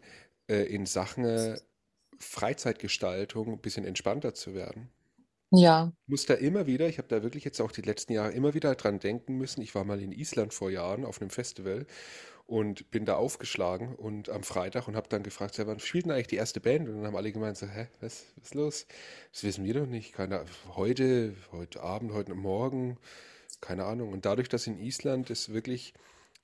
äh, 0.48 0.62
in 0.62 0.86
Sachen 0.86 1.58
Freizeitgestaltung 2.18 3.48
ein 3.52 3.58
bisschen 3.58 3.84
entspannter 3.84 4.34
zu 4.34 4.54
werden. 4.54 4.90
Ja. 5.50 5.92
Muss 6.06 6.26
da 6.26 6.34
immer 6.34 6.66
wieder, 6.66 6.88
ich 6.88 6.98
habe 6.98 7.08
da 7.08 7.22
wirklich 7.22 7.44
jetzt 7.44 7.60
auch 7.60 7.72
die 7.72 7.82
letzten 7.82 8.12
Jahre 8.12 8.32
immer 8.32 8.54
wieder 8.54 8.74
dran 8.74 8.98
denken 8.98 9.36
müssen. 9.36 9.62
Ich 9.62 9.74
war 9.74 9.84
mal 9.84 10.00
in 10.00 10.12
Island 10.12 10.52
vor 10.52 10.70
Jahren 10.70 11.04
auf 11.04 11.20
einem 11.20 11.30
Festival 11.30 11.86
und 12.46 12.90
bin 12.90 13.06
da 13.06 13.16
aufgeschlagen 13.16 13.94
und 13.94 14.28
am 14.28 14.42
Freitag 14.42 14.88
und 14.88 14.96
habe 14.96 15.08
dann 15.08 15.22
gefragt, 15.22 15.56
ja, 15.56 15.66
wann 15.66 15.80
spielt 15.80 16.04
denn 16.04 16.12
eigentlich 16.12 16.26
die 16.28 16.36
erste 16.36 16.60
Band? 16.60 16.88
Und 16.88 16.96
dann 16.96 17.06
haben 17.06 17.16
alle 17.16 17.32
gemeint, 17.32 17.56
so, 17.56 17.66
hä, 17.66 17.86
was, 18.00 18.26
was 18.36 18.44
ist 18.46 18.54
los? 18.54 18.86
Das 19.32 19.44
wissen 19.44 19.64
wir 19.64 19.74
doch 19.74 19.86
nicht. 19.86 20.12
Keine, 20.12 20.44
heute, 20.74 21.34
heute 21.52 21.82
Abend, 21.82 22.12
heute 22.12 22.34
Morgen, 22.34 22.98
keine 23.60 23.84
Ahnung. 23.84 24.12
Und 24.12 24.26
dadurch, 24.26 24.48
dass 24.48 24.66
in 24.66 24.78
Island 24.78 25.30
es 25.30 25.52
wirklich 25.52 25.94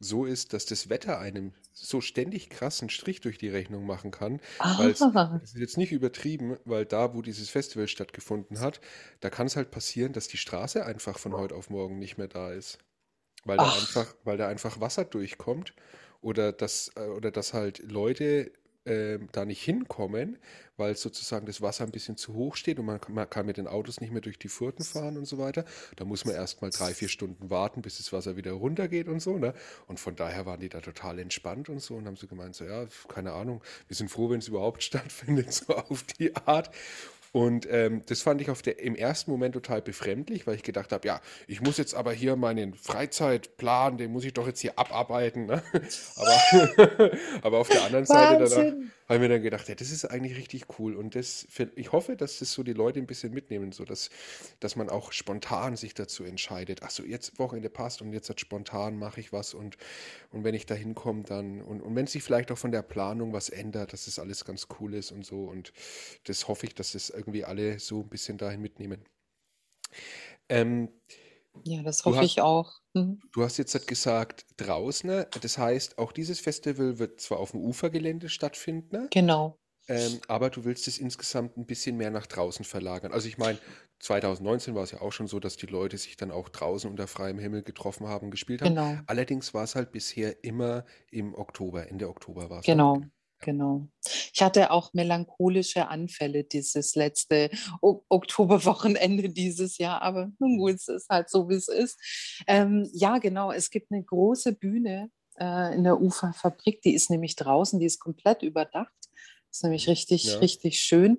so 0.01 0.25
ist, 0.25 0.55
dass 0.55 0.65
das 0.65 0.89
Wetter 0.89 1.19
einem 1.19 1.53
so 1.73 2.01
ständig 2.01 2.49
krassen 2.49 2.89
Strich 2.89 3.21
durch 3.21 3.37
die 3.37 3.51
Rechnung 3.51 3.87
machen 3.87 4.11
kann. 4.11 4.41
Weil 4.59 5.43
es 5.43 5.53
ist 5.53 5.61
jetzt 5.61 5.77
nicht 5.77 5.93
übertrieben, 5.93 6.57
weil 6.65 6.87
da, 6.87 7.15
wo 7.15 7.21
dieses 7.21 7.51
Festival 7.51 7.87
stattgefunden 7.87 8.61
hat, 8.61 8.81
da 9.21 9.29
kann 9.29 9.47
es 9.47 9.57
halt 9.57 9.71
passieren, 9.71 10.15
dass 10.15 10.27
die 10.27 10.39
Straße 10.39 10.85
einfach 10.85 11.19
von 11.19 11.35
heute 11.35 11.55
auf 11.55 11.69
morgen 11.69 11.99
nicht 11.99 12.17
mehr 12.17 12.29
da 12.29 12.51
ist. 12.51 12.79
Weil 13.45 13.59
da 13.59 13.65
einfach, 13.65 14.15
weil 14.25 14.37
da 14.39 14.49
einfach 14.49 14.81
Wasser 14.81 15.05
durchkommt 15.05 15.75
oder 16.23 16.53
dass, 16.53 16.91
äh, 16.97 17.07
oder 17.09 17.31
dass 17.31 17.53
halt 17.53 17.79
Leute 17.91 18.53
äh, 18.91 19.19
da 19.33 19.45
nicht 19.45 19.63
hinkommen, 19.63 20.39
weil 20.77 20.97
sozusagen 20.97 21.47
das 21.47 21.63
Wasser 21.63 21.85
ein 21.85 21.93
bisschen 21.93 22.17
zu 22.17 22.35
hoch 22.35 22.57
steht 22.57 22.79
und 22.79 22.87
man, 22.87 23.01
man, 23.09 23.31
kann 23.31 23.47
mit 23.47 23.57
den 23.57 23.67
Autos 23.67 24.01
nicht 24.01 24.13
mehr 24.13 24.21
durch 24.21 24.39
die 24.39 24.49
Furten 24.49 24.85
fahren 24.85 25.17
und 25.17 25.27
so 25.27 25.39
weiter. 25.39 25.65
Da 25.97 26.05
muss 26.05 26.25
man 26.25 26.35
erst 26.35 26.61
mal 26.61 26.71
drei, 26.71 26.93
vier 26.93 27.09
Stunden 27.09 27.51
warten, 27.51 27.83
bis 27.83 27.99
das 27.99 28.13
Wasser 28.13 28.37
wieder 28.37 28.53
runtergeht 28.53 29.09
und 29.09 29.21
so. 29.21 29.39
Ne? 29.39 29.55
Und 29.87 30.01
von 30.01 30.17
daher 30.17 30.47
waren 30.47 30.61
die 30.61 30.69
da 30.69 30.81
total 30.81 31.19
entspannt 31.19 31.69
und 31.69 31.81
so 31.81 31.95
und 31.97 32.07
haben 32.07 32.17
so 32.17 32.27
gemeint, 32.27 32.57
so 32.57 32.65
ja, 32.65 32.87
keine 33.09 33.33
Ahnung, 33.33 33.63
wir 33.87 33.97
sind 33.97 34.11
froh, 34.11 34.31
wenn 34.31 34.41
es 34.41 34.49
überhaupt 34.49 34.83
stattfindet, 34.91 35.53
so 35.53 35.77
auf 35.77 36.03
die 36.19 36.35
Art. 36.35 36.71
Und 37.33 37.69
ähm, 37.71 38.03
das 38.07 38.23
fand 38.23 38.41
ich 38.41 38.51
auf 38.51 38.61
der, 38.63 38.81
im 38.81 38.97
ersten 38.97 39.31
Moment 39.31 39.55
total 39.55 39.83
befremdlich, 39.83 40.47
weil 40.47 40.57
ich 40.57 40.63
gedacht 40.63 40.91
habe, 40.93 41.07
ja, 41.07 41.21
ich 41.47 41.61
muss 41.61 41.77
jetzt 41.77 41.95
aber 41.95 42.13
hier 42.13 42.35
meinen 42.35 42.75
Freizeitplan, 42.75 43.99
den 43.99 44.11
muss 44.11 44.25
ich 44.25 44.35
doch 44.35 44.47
jetzt 44.47 44.61
hier 44.61 44.79
abarbeiten. 44.79 45.47
Ne? 45.47 45.63
Aber, 46.17 47.11
aber 47.43 47.59
auf 47.59 47.69
der 47.69 47.83
anderen 47.85 48.07
Seite 48.07 48.45
danach 48.45 48.73
habe 49.11 49.17
ich 49.17 49.23
mir 49.23 49.29
dann 49.29 49.43
gedacht, 49.43 49.69
ja, 49.69 49.75
das 49.75 49.91
ist 49.91 50.05
eigentlich 50.05 50.37
richtig 50.37 50.67
cool. 50.79 50.95
Und 50.95 51.17
das, 51.17 51.49
ich 51.75 51.91
hoffe, 51.91 52.15
dass 52.15 52.39
das 52.39 52.53
so 52.53 52.63
die 52.63 52.75
Leute 52.75 53.01
ein 53.01 53.09
bisschen 53.09 53.35
mitnehmen, 53.35 53.73
so 53.73 53.85
dass, 53.85 54.09
dass 54.61 54.77
man 54.77 54.89
auch 54.89 55.11
spontan 55.11 55.75
sich 55.75 55.95
dazu 55.95 56.23
entscheidet. 56.23 56.83
Ach 56.85 56.91
so, 56.91 57.03
jetzt 57.03 57.37
Wochenende 57.41 57.71
passt 57.71 58.03
und 58.03 58.13
jetzt 58.13 58.31
hat 58.31 58.39
spontan 58.39 58.97
mache 58.97 59.19
ich 59.19 59.33
was 59.33 59.53
und, 59.53 59.77
und 60.31 60.45
wenn 60.45 60.55
ich 60.55 60.65
da 60.65 60.77
hinkomme, 60.77 61.25
dann 61.25 61.61
und, 61.61 61.81
und 61.81 61.97
wenn 61.97 62.07
sich 62.07 62.23
vielleicht 62.23 62.53
auch 62.53 62.59
von 62.59 62.71
der 62.71 62.83
Planung 62.83 63.33
was 63.33 63.49
ändert, 63.49 63.93
dass 63.93 64.05
das 64.05 64.21
alles 64.21 64.45
ganz 64.45 64.69
cool 64.79 64.95
ist 64.95 65.11
und 65.11 65.27
so. 65.27 65.43
Und 65.43 65.73
das 66.29 66.47
hoffe 66.47 66.67
ich, 66.67 66.77
dass 66.77 66.93
das 66.93 67.11
irgendwie 67.21 67.45
alle 67.45 67.79
so 67.79 68.01
ein 68.01 68.09
bisschen 68.09 68.39
dahin 68.39 68.61
mitnehmen. 68.61 69.05
Ähm, 70.49 70.89
ja, 71.65 71.83
das 71.83 72.05
hoffe 72.05 72.19
hast, 72.19 72.27
ich 72.27 72.41
auch. 72.41 72.81
Mhm. 72.95 73.21
Du 73.33 73.43
hast 73.43 73.59
jetzt 73.59 73.87
gesagt, 73.87 74.47
draußen, 74.57 75.27
das 75.41 75.59
heißt, 75.59 75.99
auch 75.99 76.13
dieses 76.13 76.41
Festival 76.41 76.99
wird 76.99 77.21
zwar 77.21 77.39
auf 77.39 77.53
dem 77.53 77.61
Ufergelände 77.61 78.29
stattfinden. 78.29 79.09
Genau. 79.11 79.59
Ähm, 79.89 80.21
aber 80.29 80.51
du 80.51 80.65
willst 80.65 80.87
es 80.87 80.99
insgesamt 80.99 81.57
ein 81.57 81.67
bisschen 81.67 81.97
mehr 81.97 82.11
nach 82.11 82.27
draußen 82.27 82.65
verlagern. 82.65 83.13
Also 83.13 83.27
ich 83.27 83.39
meine, 83.39 83.59
2019 83.99 84.75
war 84.75 84.85
es 84.85 84.93
ja 84.93 85.01
auch 85.01 85.13
schon 85.13 85.27
so, 85.27 85.41
dass 85.41 85.57
die 85.57 85.67
Leute 85.67 85.99
sich 85.99 86.17
dann 86.17 86.31
auch 86.31 86.49
draußen 86.49 86.89
unter 86.89 87.09
freiem 87.09 87.39
Himmel 87.39 87.63
getroffen 87.63 88.07
haben 88.07 88.31
gespielt 88.31 88.63
haben. 88.63 88.75
Genau. 88.75 88.99
Allerdings 89.07 89.53
war 89.53 89.65
es 89.65 89.75
halt 89.75 89.91
bisher 89.91 90.45
immer 90.45 90.85
im 91.11 91.35
Oktober, 91.35 91.89
Ende 91.89 92.09
Oktober 92.09 92.51
war 92.51 92.61
es. 92.61 92.67
Genau. 92.67 93.01
Halt. 93.01 93.11
Genau. 93.41 93.89
Ich 94.35 94.43
hatte 94.43 94.71
auch 94.71 94.93
melancholische 94.93 95.89
Anfälle 95.89 96.45
dieses 96.45 96.95
letzte 96.95 97.51
o 97.81 98.03
Oktoberwochenende 98.09 99.31
dieses 99.31 99.79
Jahr, 99.79 100.03
aber 100.03 100.31
nun 100.39 100.59
gut, 100.59 100.75
es 100.75 100.89
ist 100.89 101.09
halt 101.09 101.31
so, 101.31 101.49
wie 101.49 101.55
es 101.55 101.69
ist. 101.69 101.99
Ähm, 102.47 102.89
ja, 102.93 103.19
genau, 103.19 103.51
es 103.51 103.71
gibt 103.71 103.93
eine 103.93 104.05
große 104.05 104.53
Bühne 104.53 105.11
äh, 105.39 105.75
in 105.75 105.85
der 105.85 106.01
Uferfabrik, 106.01 106.83
die 106.83 106.95
ist 106.95 107.09
nämlich 107.09 107.35
draußen, 107.37 107.81
die 107.81 107.87
ist 107.87 107.99
komplett 107.99 108.43
überdacht. 108.43 108.93
Das 109.49 109.59
ist 109.59 109.63
nämlich 109.65 109.89
richtig, 109.89 110.25
ja. 110.25 110.39
richtig 110.39 110.81
schön. 110.81 111.19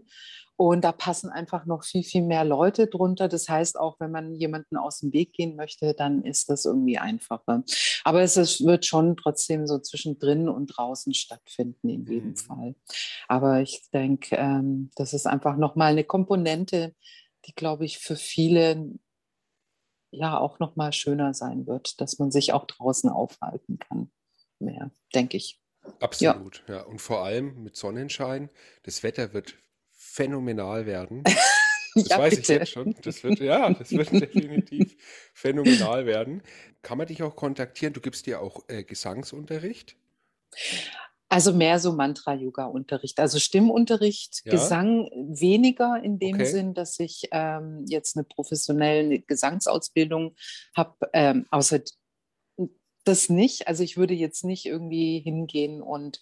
Und 0.62 0.82
da 0.82 0.92
passen 0.92 1.32
einfach 1.32 1.66
noch 1.66 1.84
viel, 1.84 2.04
viel 2.04 2.22
mehr 2.22 2.46
Leute 2.46 2.86
drunter. 2.86 3.28
Das 3.28 3.50
heißt, 3.50 3.80
auch 3.80 4.00
wenn 4.00 4.12
man 4.12 4.36
jemanden 4.36 4.78
aus 4.78 5.00
dem 5.00 5.12
Weg 5.12 5.34
gehen 5.34 5.56
möchte, 5.56 5.96
dann 5.96 6.24
ist 6.24 6.52
das 6.52 6.66
irgendwie 6.66 7.00
einfacher. 7.00 7.64
Aber 8.04 8.22
es 8.22 8.38
ist, 8.38 8.64
wird 8.64 8.86
schon 8.86 9.18
trotzdem 9.18 9.66
so 9.66 9.80
zwischendrin 9.80 10.48
und 10.48 10.68
draußen 10.68 11.16
stattfinden, 11.16 11.90
in 11.90 12.06
jedem 12.06 12.30
mhm. 12.30 12.36
Fall. 12.36 12.76
Aber 13.28 13.62
ich 13.62 13.90
denke, 13.92 14.36
ähm, 14.36 14.92
das 14.94 15.14
ist 15.14 15.26
einfach 15.26 15.58
nochmal 15.58 15.94
eine 15.94 16.04
Komponente, 16.04 16.94
die, 17.48 17.56
glaube 17.56 17.86
ich, 17.86 17.98
für 17.98 18.16
viele 18.16 19.00
ja 20.12 20.38
auch 20.38 20.60
nochmal 20.60 20.94
schöner 20.94 21.34
sein 21.34 21.66
wird, 21.66 22.00
dass 22.00 22.20
man 22.20 22.30
sich 22.30 22.54
auch 22.54 22.66
draußen 22.66 23.10
aufhalten 23.10 23.80
kann. 23.80 24.12
Mehr, 24.60 24.92
denke 25.16 25.38
ich. 25.38 25.60
Absolut, 26.00 26.64
ja. 26.68 26.76
ja. 26.76 26.82
Und 26.84 27.02
vor 27.02 27.24
allem 27.24 27.64
mit 27.64 27.76
Sonnenschein. 27.76 28.52
Das 28.84 29.02
Wetter 29.02 29.34
wird 29.34 29.56
phänomenal 30.12 30.86
werden. 30.86 31.24
Das 31.94 32.08
ja, 32.08 32.20
weiß 32.20 32.36
bitte. 32.38 32.54
ich 32.54 32.60
jetzt 32.60 32.72
schon. 32.72 32.96
Das 33.02 33.22
wird, 33.22 33.40
ja, 33.42 33.70
das 33.74 33.92
wird 33.92 34.12
definitiv 34.14 34.96
phänomenal 35.34 36.06
werden. 36.06 36.42
Kann 36.82 36.98
man 36.98 37.08
dich 37.08 37.22
auch 37.22 37.36
kontaktieren? 37.36 37.92
Du 37.92 38.00
gibst 38.00 38.28
dir 38.28 38.40
auch 38.40 38.64
äh, 38.70 38.86
Gesangsunterricht? 38.86 39.98
Also 41.28 41.54
mehr 41.54 41.80
so 41.80 41.92
Mantra-Yoga-Unterricht, 41.92 43.20
also 43.20 43.40
Stimmunterricht, 43.40 44.42
ja? 44.46 44.52
Gesang 44.54 45.10
weniger 45.14 46.02
in 46.02 46.18
dem 46.18 46.36
okay. 46.36 46.46
Sinn, 46.46 46.74
dass 46.74 46.98
ich 46.98 47.28
ähm, 47.34 47.84
jetzt 47.90 48.16
eine 48.16 48.24
professionelle 48.24 49.20
Gesangsausbildung 49.20 50.38
habe, 50.74 50.96
ähm, 51.12 51.46
außer 51.52 51.82
das 53.04 53.28
nicht. 53.28 53.68
Also 53.68 53.84
ich 53.84 53.98
würde 53.98 54.14
jetzt 54.14 54.46
nicht 54.46 54.66
irgendwie 54.66 55.20
hingehen 55.20 55.82
und 55.82 56.22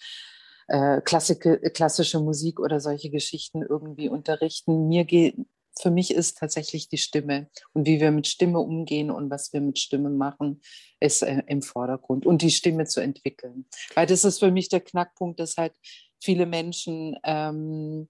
äh, 0.70 1.02
Klassik, 1.02 1.74
klassische 1.74 2.20
Musik 2.20 2.60
oder 2.60 2.80
solche 2.80 3.10
Geschichten 3.10 3.62
irgendwie 3.62 4.10
unterrichten. 4.10 4.88
Mir 4.88 5.04
geht, 5.06 5.36
für 5.80 5.92
mich 5.92 6.14
ist 6.14 6.38
tatsächlich 6.38 6.90
die 6.90 6.98
Stimme 6.98 7.50
und 7.74 7.88
wie 7.88 8.00
wir 8.00 8.12
mit 8.12 8.28
Stimme 8.28 8.60
umgehen 8.60 9.12
und 9.12 9.30
was 9.30 9.54
wir 9.54 9.62
mit 9.62 9.80
Stimme 9.80 10.10
machen, 10.10 10.62
ist 11.00 11.24
äh, 11.24 11.44
im 11.48 11.62
Vordergrund 11.62 12.26
und 12.26 12.42
die 12.42 12.52
Stimme 12.52 12.86
zu 12.86 13.02
entwickeln. 13.02 13.66
Weil 13.96 14.06
das 14.06 14.26
ist 14.26 14.40
für 14.40 14.52
mich 14.52 14.70
der 14.70 14.82
Knackpunkt, 14.82 15.40
dass 15.40 15.58
halt 15.58 15.74
viele 16.22 16.46
Menschen 16.46 17.18
ähm, 17.24 18.10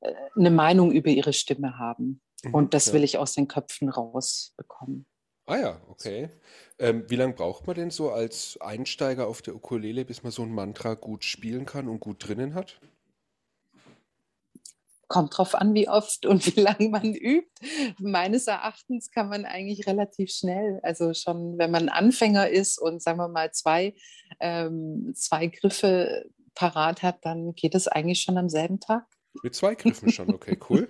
äh, 0.00 0.14
eine 0.36 0.50
Meinung 0.50 0.92
über 0.92 1.10
ihre 1.10 1.32
Stimme 1.32 1.78
haben. 1.78 2.22
Mhm, 2.44 2.54
und 2.54 2.74
das 2.74 2.86
ja. 2.86 2.92
will 2.94 3.04
ich 3.04 3.18
aus 3.18 3.34
den 3.34 3.48
Köpfen 3.48 3.88
rausbekommen. 3.88 5.06
Ah 5.52 5.58
ja, 5.58 5.80
okay. 5.90 6.30
Ähm, 6.78 7.04
wie 7.08 7.16
lange 7.16 7.34
braucht 7.34 7.66
man 7.66 7.76
denn 7.76 7.90
so 7.90 8.10
als 8.10 8.58
Einsteiger 8.62 9.26
auf 9.26 9.42
der 9.42 9.54
Ukulele, 9.54 10.06
bis 10.06 10.22
man 10.22 10.32
so 10.32 10.44
ein 10.44 10.50
Mantra 10.50 10.94
gut 10.94 11.24
spielen 11.24 11.66
kann 11.66 11.88
und 11.88 12.00
gut 12.00 12.26
drinnen 12.26 12.54
hat? 12.54 12.80
Kommt 15.08 15.36
drauf 15.36 15.54
an, 15.54 15.74
wie 15.74 15.90
oft 15.90 16.24
und 16.24 16.46
wie 16.56 16.58
lange 16.58 16.88
man 16.88 17.14
übt. 17.14 17.50
Meines 17.98 18.46
Erachtens 18.46 19.10
kann 19.10 19.28
man 19.28 19.44
eigentlich 19.44 19.86
relativ 19.86 20.30
schnell, 20.30 20.80
also 20.82 21.12
schon, 21.12 21.58
wenn 21.58 21.70
man 21.70 21.90
Anfänger 21.90 22.48
ist 22.48 22.78
und 22.80 23.02
sagen 23.02 23.18
wir 23.18 23.28
mal 23.28 23.52
zwei, 23.52 23.94
ähm, 24.40 25.12
zwei 25.14 25.48
Griffe 25.48 26.30
parat 26.54 27.02
hat, 27.02 27.26
dann 27.26 27.52
geht 27.52 27.74
es 27.74 27.88
eigentlich 27.88 28.22
schon 28.22 28.38
am 28.38 28.48
selben 28.48 28.80
Tag. 28.80 29.04
Mit 29.42 29.54
zwei 29.54 29.74
Griffen 29.74 30.10
schon, 30.10 30.32
okay, 30.32 30.58
cool. 30.70 30.88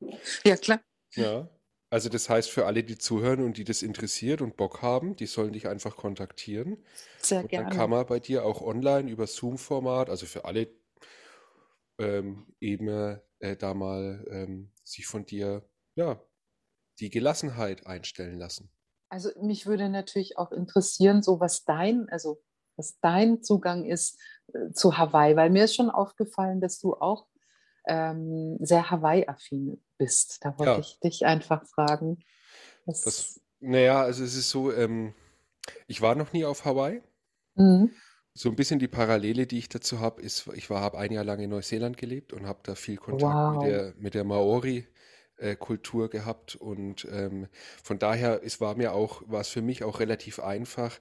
ja, 0.44 0.56
klar. 0.56 0.82
Ja. 1.14 1.48
Also 1.92 2.08
das 2.08 2.30
heißt, 2.30 2.50
für 2.50 2.64
alle, 2.64 2.84
die 2.84 2.96
zuhören 2.96 3.44
und 3.44 3.58
die 3.58 3.64
das 3.64 3.82
interessiert 3.82 4.40
und 4.40 4.56
Bock 4.56 4.80
haben, 4.80 5.14
die 5.14 5.26
sollen 5.26 5.52
dich 5.52 5.68
einfach 5.68 5.94
kontaktieren. 5.94 6.82
Sehr 7.18 7.42
und 7.42 7.48
gerne. 7.48 7.68
Dann 7.68 7.76
kann 7.76 7.90
man 7.90 8.06
bei 8.06 8.18
dir 8.18 8.46
auch 8.46 8.62
online 8.62 9.10
über 9.10 9.26
Zoom-Format, 9.26 10.08
also 10.08 10.24
für 10.24 10.46
alle 10.46 10.68
ähm, 11.98 12.46
eben 12.60 12.88
äh, 13.40 13.56
da 13.58 13.74
mal 13.74 14.26
ähm, 14.30 14.72
sich 14.82 15.06
von 15.06 15.26
dir 15.26 15.68
ja 15.94 16.18
die 16.98 17.10
Gelassenheit 17.10 17.86
einstellen 17.86 18.38
lassen. 18.38 18.70
Also 19.10 19.28
mich 19.42 19.66
würde 19.66 19.90
natürlich 19.90 20.38
auch 20.38 20.50
interessieren, 20.50 21.22
so 21.22 21.40
was 21.40 21.64
dein, 21.64 22.08
also 22.08 22.42
was 22.74 23.00
dein 23.00 23.42
Zugang 23.42 23.84
ist 23.84 24.18
äh, 24.54 24.72
zu 24.72 24.96
Hawaii, 24.96 25.36
weil 25.36 25.50
mir 25.50 25.64
ist 25.64 25.74
schon 25.74 25.90
aufgefallen, 25.90 26.62
dass 26.62 26.78
du 26.78 26.94
auch 26.94 27.26
ähm, 27.86 28.58
sehr 28.60 28.90
Hawaii-affin 28.90 29.80
bist. 29.98 30.44
Da 30.44 30.58
wollte 30.58 30.72
ja. 30.72 30.78
ich 30.78 30.98
dich 31.00 31.26
einfach 31.26 31.66
fragen. 31.66 32.18
Das, 32.86 33.40
naja, 33.60 34.02
also 34.02 34.24
es 34.24 34.36
ist 34.36 34.50
so, 34.50 34.72
ähm, 34.72 35.14
ich 35.86 36.00
war 36.00 36.14
noch 36.14 36.32
nie 36.32 36.44
auf 36.44 36.64
Hawaii. 36.64 37.02
Mhm. 37.54 37.90
So 38.34 38.48
ein 38.48 38.56
bisschen 38.56 38.78
die 38.78 38.88
Parallele, 38.88 39.46
die 39.46 39.58
ich 39.58 39.68
dazu 39.68 40.00
habe, 40.00 40.22
ist, 40.22 40.48
ich 40.54 40.70
habe 40.70 40.98
ein 40.98 41.12
Jahr 41.12 41.24
lang 41.24 41.40
in 41.40 41.50
Neuseeland 41.50 41.96
gelebt 41.98 42.32
und 42.32 42.46
habe 42.46 42.60
da 42.62 42.74
viel 42.74 42.96
Kontakt 42.96 43.22
wow. 43.22 43.62
mit 43.62 43.70
der, 43.70 43.94
mit 43.98 44.14
der 44.14 44.24
Maori. 44.24 44.86
Kultur 45.58 46.08
gehabt 46.08 46.54
und 46.54 47.04
ähm, 47.10 47.48
von 47.82 47.98
daher 47.98 48.42
es 48.44 48.60
war 48.60 48.76
mir 48.76 48.92
auch 48.92 49.22
war 49.26 49.40
es 49.40 49.48
für 49.48 49.62
mich 49.62 49.82
auch 49.82 49.98
relativ 49.98 50.38
einfach 50.38 51.00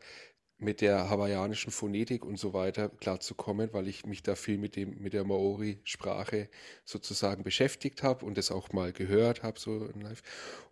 mit 0.61 0.81
der 0.81 1.09
hawaiianischen 1.09 1.71
Phonetik 1.71 2.23
und 2.23 2.37
so 2.37 2.53
weiter 2.53 2.89
klarzukommen, 2.89 3.73
weil 3.73 3.87
ich 3.87 4.05
mich 4.05 4.23
da 4.23 4.35
viel 4.35 4.57
mit 4.57 4.75
dem 4.75 5.01
mit 5.01 5.13
der 5.13 5.23
Maori-Sprache 5.23 6.49
sozusagen 6.85 7.43
beschäftigt 7.43 8.03
habe 8.03 8.25
und 8.25 8.37
das 8.37 8.51
auch 8.51 8.71
mal 8.71 8.93
gehört 8.93 9.43
habe 9.43 9.59
so 9.59 9.89
live. 9.99 10.21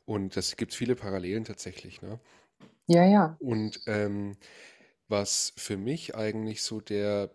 Und 0.06 0.36
das 0.38 0.56
gibt 0.56 0.74
viele 0.74 0.96
Parallelen 0.96 1.44
tatsächlich, 1.44 2.02
ne? 2.02 2.20
Ja, 2.88 3.06
ja. 3.06 3.38
Und 3.40 3.82
ähm, 3.88 4.38
was 5.08 5.54
für 5.58 5.78
mich 5.78 6.16
eigentlich 6.16 6.64
so 6.64 6.82
der 6.82 7.32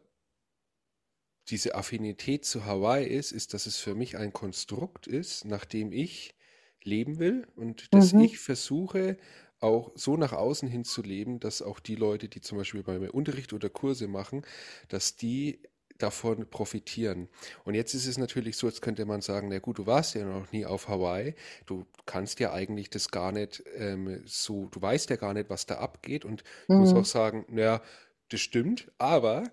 diese 1.51 1.75
Affinität 1.75 2.45
zu 2.45 2.65
Hawaii 2.65 3.07
ist, 3.07 3.33
ist, 3.33 3.53
dass 3.53 3.67
es 3.67 3.77
für 3.77 3.95
mich 3.95 4.17
ein 4.17 4.33
Konstrukt 4.33 5.07
ist, 5.07 5.45
nach 5.45 5.65
dem 5.65 5.93
ich 5.93 6.35
leben 6.83 7.19
will 7.19 7.47
und 7.57 7.93
dass 7.93 8.13
mhm. 8.13 8.21
ich 8.21 8.39
versuche, 8.39 9.17
auch 9.65 9.91
so 9.95 10.17
nach 10.17 10.33
außen 10.33 10.69
hin 10.69 10.85
zu 10.85 11.03
leben, 11.03 11.41
dass 11.41 11.63
auch 11.63 11.81
die 11.81 11.97
Leute, 11.97 12.29
die 12.29 12.43
zum 12.43 12.59
Beispiel 12.59 12.83
bei 12.83 12.99
mir 12.99 13.13
Unterricht 13.13 13.53
oder 13.53 13.71
Kurse 13.71 14.07
machen, 14.07 14.43
dass 14.89 15.17
die 15.17 15.63
davon 15.99 16.51
profitieren. 16.51 17.29
Und 17.65 17.75
jetzt 17.75 17.95
ist 17.95 18.07
es 18.07 18.19
natürlich 18.19 18.57
so, 18.57 18.67
jetzt 18.67 18.83
könnte 18.83 19.07
man 19.07 19.21
sagen, 19.21 19.49
na 19.49 19.61
gut, 19.61 19.79
du 19.79 19.87
warst 19.87 20.15
ja 20.15 20.25
noch 20.25 20.51
nie 20.53 20.67
auf 20.67 20.89
Hawaii, 20.89 21.35
du 21.67 21.87
kannst 22.05 22.41
ja 22.41 22.53
eigentlich 22.53 22.91
das 22.91 23.11
gar 23.11 23.33
nicht 23.33 23.63
ähm, 23.77 24.23
so, 24.27 24.67
du 24.67 24.83
weißt 24.83 25.09
ja 25.11 25.17
gar 25.17 25.35
nicht, 25.35 25.51
was 25.51 25.67
da 25.67 25.77
abgeht 25.77 26.25
und 26.25 26.45
mhm. 26.69 26.75
ich 26.75 26.81
muss 26.81 26.95
auch 26.95 27.05
sagen, 27.05 27.47
naja, 27.49 27.81
das 28.29 28.41
stimmt, 28.41 28.91
aber 28.99 29.45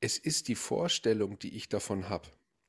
es 0.00 0.18
ist 0.18 0.48
die 0.48 0.54
Vorstellung, 0.54 1.38
die 1.38 1.54
ich 1.54 1.68
davon 1.68 2.08
habe. 2.08 2.28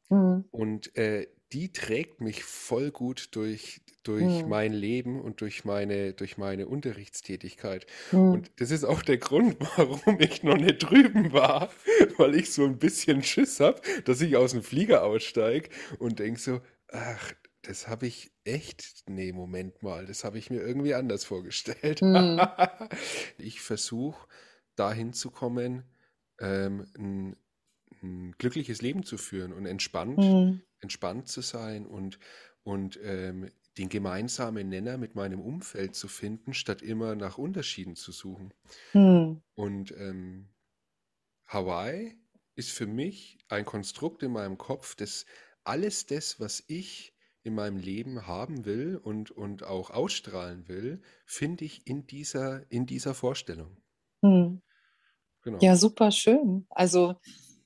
Mhm. 0.10 0.46
Und 0.52 0.96
äh, 0.98 1.28
die 1.52 1.72
trägt 1.72 2.22
mich 2.22 2.44
voll 2.44 2.92
gut 2.92 3.30
durch, 3.32 3.82
durch 4.04 4.44
mhm. 4.44 4.50
mein 4.50 4.74
Leben 4.74 5.20
und 5.20 5.42
durch 5.42 5.66
meine, 5.66 6.14
durch 6.14 6.38
meine 6.38 6.68
Unterrichtstätigkeit. 6.68 7.88
Mhm. 8.12 8.32
Und 8.32 8.52
das 8.58 8.72
ist 8.72 8.84
auch 8.84 9.02
der 9.02 9.18
Grund, 9.18 9.58
warum 9.78 10.20
ich 10.20 10.44
noch 10.44 10.58
nicht 10.58 10.80
drüben 10.80 11.34
war, 11.34 11.72
weil 12.18 12.36
ich 12.36 12.52
so 12.54 12.66
ein 12.66 12.78
bisschen 12.78 13.24
Schiss 13.24 13.60
habe, 13.60 13.82
dass 14.06 14.22
ich 14.22 14.36
aus 14.38 14.52
dem 14.52 14.64
Flieger 14.64 15.04
aussteige 15.04 15.70
und 15.98 16.20
denke 16.20 16.40
so, 16.40 16.62
Ach, 16.92 17.34
das 17.62 17.88
habe 17.88 18.08
ich 18.08 18.32
echt. 18.44 19.04
Nee, 19.08 19.32
Moment 19.32 19.84
mal, 19.84 20.06
das 20.06 20.24
habe 20.24 20.38
ich 20.38 20.50
mir 20.50 20.62
irgendwie 20.62 20.94
anders 20.94 21.26
vorgestellt. 21.26 22.02
Mhm. 22.02 22.42
ich 23.38 23.62
versuche 23.62 24.28
dahin 24.76 25.14
zu 25.14 25.30
kommen, 25.30 25.84
ähm, 26.40 26.88
ein, 26.98 27.36
ein, 28.04 28.34
glückliches 28.38 28.82
Leben 28.82 29.04
zu 29.04 29.18
führen 29.18 29.54
und 29.54 29.66
entspannt, 29.66 30.18
mhm. 30.18 30.62
entspannt 30.80 31.28
zu 31.28 31.42
sein 31.42 31.86
und, 31.86 32.20
und 32.64 33.00
ähm, 33.04 33.50
den 33.78 33.90
gemeinsamen 33.90 34.70
Nenner 34.70 34.98
mit 34.98 35.16
meinem 35.16 35.40
Umfeld 35.40 35.96
zu 35.96 36.08
finden, 36.08 36.54
statt 36.54 36.82
immer 36.82 37.16
nach 37.16 37.38
Unterschieden 37.38 37.96
zu 37.96 38.12
suchen. 38.12 38.54
Mhm. 38.94 39.42
Und 39.56 39.92
ähm, 39.92 40.50
Hawaii 41.48 42.16
ist 42.56 42.72
für 42.72 42.88
mich 42.88 43.38
ein 43.48 43.66
Konstrukt 43.66 44.22
in 44.24 44.34
meinem 44.34 44.58
Kopf, 44.58 44.96
das 44.96 45.26
alles 45.64 46.06
das, 46.06 46.40
was 46.40 46.64
ich 46.68 47.14
in 47.44 47.56
meinem 47.56 47.78
Leben 47.78 48.28
haben 48.28 48.66
will 48.66 48.98
und, 48.98 49.32
und 49.32 49.64
auch 49.64 49.92
ausstrahlen 49.92 50.68
will, 50.68 51.02
finde 51.26 51.66
ich 51.66 51.88
in 51.88 52.06
dieser, 52.06 52.70
in 52.70 52.86
dieser 52.86 53.14
Vorstellung. 53.14 53.78
Hm. 54.22 54.62
Genau. 55.42 55.60
Ja, 55.62 55.76
super 55.76 56.12
schön. 56.12 56.66
Also 56.70 57.16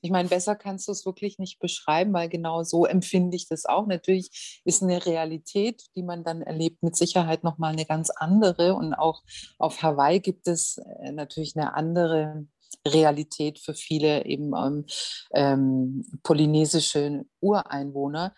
ich 0.04 0.10
meine, 0.10 0.28
besser 0.28 0.54
kannst 0.54 0.86
du 0.86 0.92
es 0.92 1.06
wirklich 1.06 1.38
nicht 1.38 1.60
beschreiben, 1.60 2.12
weil 2.12 2.28
genau 2.28 2.62
so 2.62 2.84
empfinde 2.84 3.36
ich 3.36 3.48
das 3.48 3.64
auch. 3.64 3.86
Natürlich 3.86 4.60
ist 4.66 4.82
eine 4.82 5.06
Realität, 5.06 5.82
die 5.96 6.02
man 6.02 6.24
dann 6.24 6.42
erlebt, 6.42 6.82
mit 6.82 6.94
Sicherheit 6.94 7.42
nochmal 7.42 7.72
eine 7.72 7.86
ganz 7.86 8.10
andere. 8.10 8.74
Und 8.74 8.92
auch 8.92 9.22
auf 9.58 9.82
Hawaii 9.82 10.20
gibt 10.20 10.46
es 10.46 10.76
äh, 10.76 11.12
natürlich 11.12 11.56
eine 11.56 11.72
andere 11.72 12.46
Realität 12.86 13.58
für 13.58 13.72
viele 13.72 14.26
eben 14.26 14.52
ähm, 14.54 14.84
ähm, 15.32 16.04
polynesische 16.22 17.24
Ureinwohner. 17.40 18.34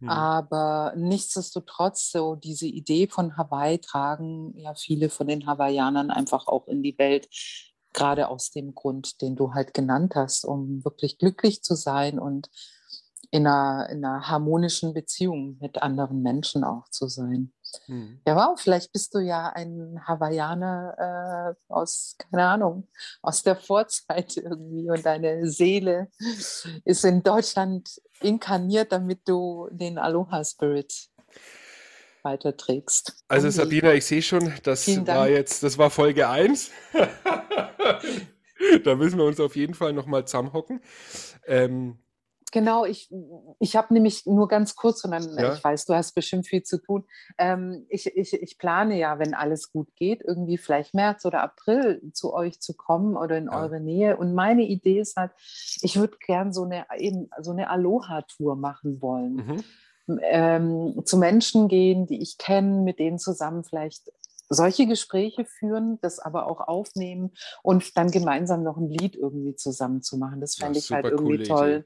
Mhm. 0.00 0.08
Aber 0.08 0.94
nichtsdestotrotz, 0.96 2.12
so 2.12 2.34
diese 2.34 2.66
Idee 2.66 3.08
von 3.08 3.36
Hawaii 3.36 3.78
tragen 3.78 4.56
ja 4.56 4.74
viele 4.74 5.10
von 5.10 5.26
den 5.26 5.46
Hawaiianern 5.46 6.10
einfach 6.10 6.46
auch 6.46 6.66
in 6.66 6.82
die 6.82 6.96
Welt, 6.96 7.28
gerade 7.92 8.28
aus 8.28 8.50
dem 8.50 8.74
Grund, 8.74 9.20
den 9.20 9.36
du 9.36 9.54
halt 9.54 9.74
genannt 9.74 10.14
hast, 10.14 10.44
um 10.44 10.84
wirklich 10.84 11.18
glücklich 11.18 11.62
zu 11.62 11.74
sein 11.74 12.18
und 12.18 12.50
in 13.30 13.46
einer, 13.46 13.88
in 13.90 14.04
einer 14.04 14.28
harmonischen 14.28 14.92
Beziehung 14.92 15.56
mit 15.60 15.82
anderen 15.82 16.22
Menschen 16.22 16.64
auch 16.64 16.88
zu 16.88 17.06
sein. 17.08 17.52
Hm. 17.86 18.20
Ja, 18.26 18.34
wow, 18.34 18.60
vielleicht 18.60 18.92
bist 18.92 19.14
du 19.14 19.20
ja 19.20 19.50
ein 19.50 20.00
Hawaiianer 20.04 21.54
äh, 21.68 21.72
aus, 21.72 22.16
keine 22.18 22.48
Ahnung, 22.48 22.88
aus 23.22 23.42
der 23.44 23.54
Vorzeit 23.54 24.36
irgendwie 24.36 24.90
und 24.90 25.06
deine 25.06 25.46
Seele 25.46 26.08
ist 26.84 27.04
in 27.04 27.22
Deutschland 27.22 28.00
inkarniert, 28.20 28.90
damit 28.90 29.28
du 29.28 29.68
den 29.70 29.98
Aloha-Spirit 29.98 31.09
weiterträgst. 32.24 33.24
Also 33.28 33.48
okay. 33.48 33.56
Sabina, 33.56 33.94
ich 33.94 34.04
sehe 34.04 34.22
schon, 34.22 34.52
das 34.62 34.86
war 35.06 35.28
jetzt, 35.28 35.62
das 35.62 35.78
war 35.78 35.90
Folge 35.90 36.28
1. 36.28 36.70
da 38.84 38.94
müssen 38.94 39.18
wir 39.18 39.24
uns 39.24 39.40
auf 39.40 39.56
jeden 39.56 39.74
Fall 39.74 39.92
nochmal 39.92 40.26
zusammenhocken. 40.26 40.80
Ähm, 41.46 41.98
Genau, 42.52 42.84
ich, 42.84 43.10
ich 43.60 43.76
habe 43.76 43.94
nämlich 43.94 44.26
nur 44.26 44.48
ganz 44.48 44.74
kurz, 44.74 45.04
und 45.04 45.12
dann, 45.12 45.36
ja. 45.38 45.54
ich 45.54 45.62
weiß, 45.62 45.86
du 45.86 45.94
hast 45.94 46.14
bestimmt 46.14 46.46
viel 46.46 46.62
zu 46.62 46.82
tun. 46.82 47.04
Ähm, 47.38 47.86
ich, 47.88 48.06
ich, 48.16 48.32
ich 48.32 48.58
plane 48.58 48.98
ja, 48.98 49.18
wenn 49.18 49.34
alles 49.34 49.70
gut 49.70 49.94
geht, 49.94 50.22
irgendwie 50.24 50.58
vielleicht 50.58 50.94
März 50.94 51.24
oder 51.24 51.42
April 51.42 52.02
zu 52.12 52.32
euch 52.34 52.60
zu 52.60 52.74
kommen 52.74 53.16
oder 53.16 53.38
in 53.38 53.46
ja. 53.46 53.60
eure 53.60 53.80
Nähe. 53.80 54.16
Und 54.16 54.34
meine 54.34 54.62
Idee 54.62 55.00
ist 55.00 55.16
halt, 55.16 55.32
ich 55.82 55.96
würde 55.96 56.16
gern 56.26 56.52
so 56.52 56.64
eine, 56.64 56.86
eben, 56.98 57.30
so 57.40 57.52
eine 57.52 57.70
Aloha-Tour 57.70 58.56
machen 58.56 59.00
wollen. 59.00 59.34
Mhm. 59.34 59.64
Ähm, 60.22 61.02
zu 61.04 61.16
Menschen 61.18 61.68
gehen, 61.68 62.06
die 62.06 62.20
ich 62.20 62.38
kenne, 62.38 62.82
mit 62.82 62.98
denen 62.98 63.18
zusammen 63.18 63.64
vielleicht 63.64 64.10
solche 64.48 64.86
Gespräche 64.86 65.44
führen, 65.44 65.98
das 66.02 66.18
aber 66.18 66.46
auch 66.48 66.60
aufnehmen 66.60 67.32
und 67.62 67.96
dann 67.96 68.10
gemeinsam 68.10 68.64
noch 68.64 68.76
ein 68.76 68.88
Lied 68.88 69.14
irgendwie 69.14 69.54
zusammen 69.54 70.02
zu 70.02 70.18
machen. 70.18 70.40
Das 70.40 70.56
fände 70.56 70.78
ich 70.78 70.90
halt 70.90 71.06
irgendwie 71.06 71.44
toll. 71.44 71.70
Idee. 71.70 71.84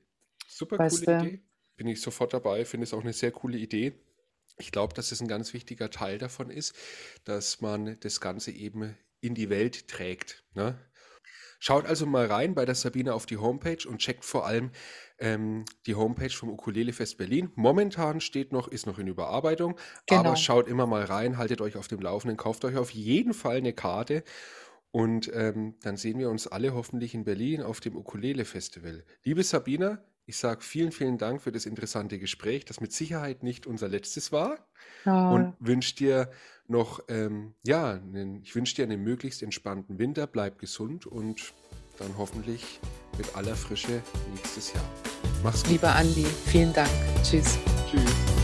Super 0.48 0.78
weißt 0.78 1.04
coole 1.04 1.18
du? 1.18 1.26
Idee. 1.26 1.42
Bin 1.76 1.86
ich 1.88 2.00
sofort 2.00 2.32
dabei, 2.32 2.64
finde 2.64 2.84
es 2.84 2.94
auch 2.94 3.02
eine 3.02 3.12
sehr 3.12 3.32
coole 3.32 3.58
Idee. 3.58 3.92
Ich 4.58 4.72
glaube, 4.72 4.94
dass 4.94 5.12
es 5.12 5.20
ein 5.20 5.28
ganz 5.28 5.52
wichtiger 5.52 5.90
Teil 5.90 6.18
davon 6.18 6.50
ist, 6.50 6.74
dass 7.24 7.60
man 7.60 7.98
das 8.00 8.20
Ganze 8.20 8.52
eben 8.52 8.96
in 9.20 9.34
die 9.34 9.50
Welt 9.50 9.88
trägt. 9.88 10.44
Ne? 10.54 10.78
Schaut 11.58 11.86
also 11.86 12.06
mal 12.06 12.26
rein 12.26 12.54
bei 12.54 12.64
der 12.64 12.74
Sabine 12.74 13.14
auf 13.14 13.26
die 13.26 13.38
Homepage 13.38 13.88
und 13.88 13.98
checkt 13.98 14.24
vor 14.24 14.46
allem 14.46 14.70
ähm, 15.18 15.64
die 15.86 15.94
Homepage 15.94 16.30
vom 16.30 16.50
Ukulelefest 16.50 17.18
Berlin. 17.18 17.50
Momentan 17.54 18.20
steht 18.20 18.52
noch, 18.52 18.68
ist 18.68 18.86
noch 18.86 18.98
in 18.98 19.06
Überarbeitung, 19.06 19.76
genau. 20.06 20.20
aber 20.20 20.36
schaut 20.36 20.68
immer 20.68 20.86
mal 20.86 21.04
rein, 21.04 21.38
haltet 21.38 21.60
euch 21.60 21.76
auf 21.76 21.88
dem 21.88 22.00
Laufenden, 22.00 22.36
kauft 22.36 22.64
euch 22.64 22.76
auf 22.76 22.90
jeden 22.90 23.34
Fall 23.34 23.56
eine 23.56 23.72
Karte 23.72 24.24
und 24.90 25.30
ähm, 25.34 25.74
dann 25.82 25.96
sehen 25.96 26.18
wir 26.18 26.30
uns 26.30 26.46
alle 26.46 26.72
hoffentlich 26.72 27.14
in 27.14 27.24
Berlin 27.24 27.62
auf 27.62 27.80
dem 27.80 27.96
Ukulele 27.96 28.44
Festival. 28.44 29.04
Liebe 29.24 29.42
Sabina, 29.42 29.98
ich 30.26 30.36
sage 30.36 30.62
vielen, 30.62 30.92
vielen 30.92 31.18
Dank 31.18 31.42
für 31.42 31.52
das 31.52 31.66
interessante 31.66 32.18
Gespräch, 32.18 32.64
das 32.64 32.80
mit 32.80 32.92
Sicherheit 32.92 33.42
nicht 33.42 33.66
unser 33.66 33.88
letztes 33.88 34.32
war. 34.32 34.66
Ja. 35.04 35.30
Und 35.30 35.54
wünsche 35.58 35.96
dir 35.96 36.30
noch, 36.66 37.02
ähm, 37.08 37.54
ja, 37.64 37.94
einen, 37.94 38.42
ich 38.42 38.54
wünsche 38.54 38.76
dir 38.76 38.84
einen 38.84 39.02
möglichst 39.02 39.42
entspannten 39.42 39.98
Winter, 39.98 40.26
bleib 40.26 40.58
gesund 40.58 41.06
und 41.06 41.52
dann 41.98 42.16
hoffentlich 42.16 42.80
mit 43.18 43.34
aller 43.34 43.54
Frische 43.54 44.02
nächstes 44.34 44.72
Jahr. 44.72 44.84
Mach's 45.42 45.62
gut. 45.62 45.72
Lieber 45.72 45.94
Andi, 45.94 46.26
vielen 46.46 46.72
Dank. 46.72 46.90
Tschüss. 47.22 47.58
Tschüss. 47.90 48.43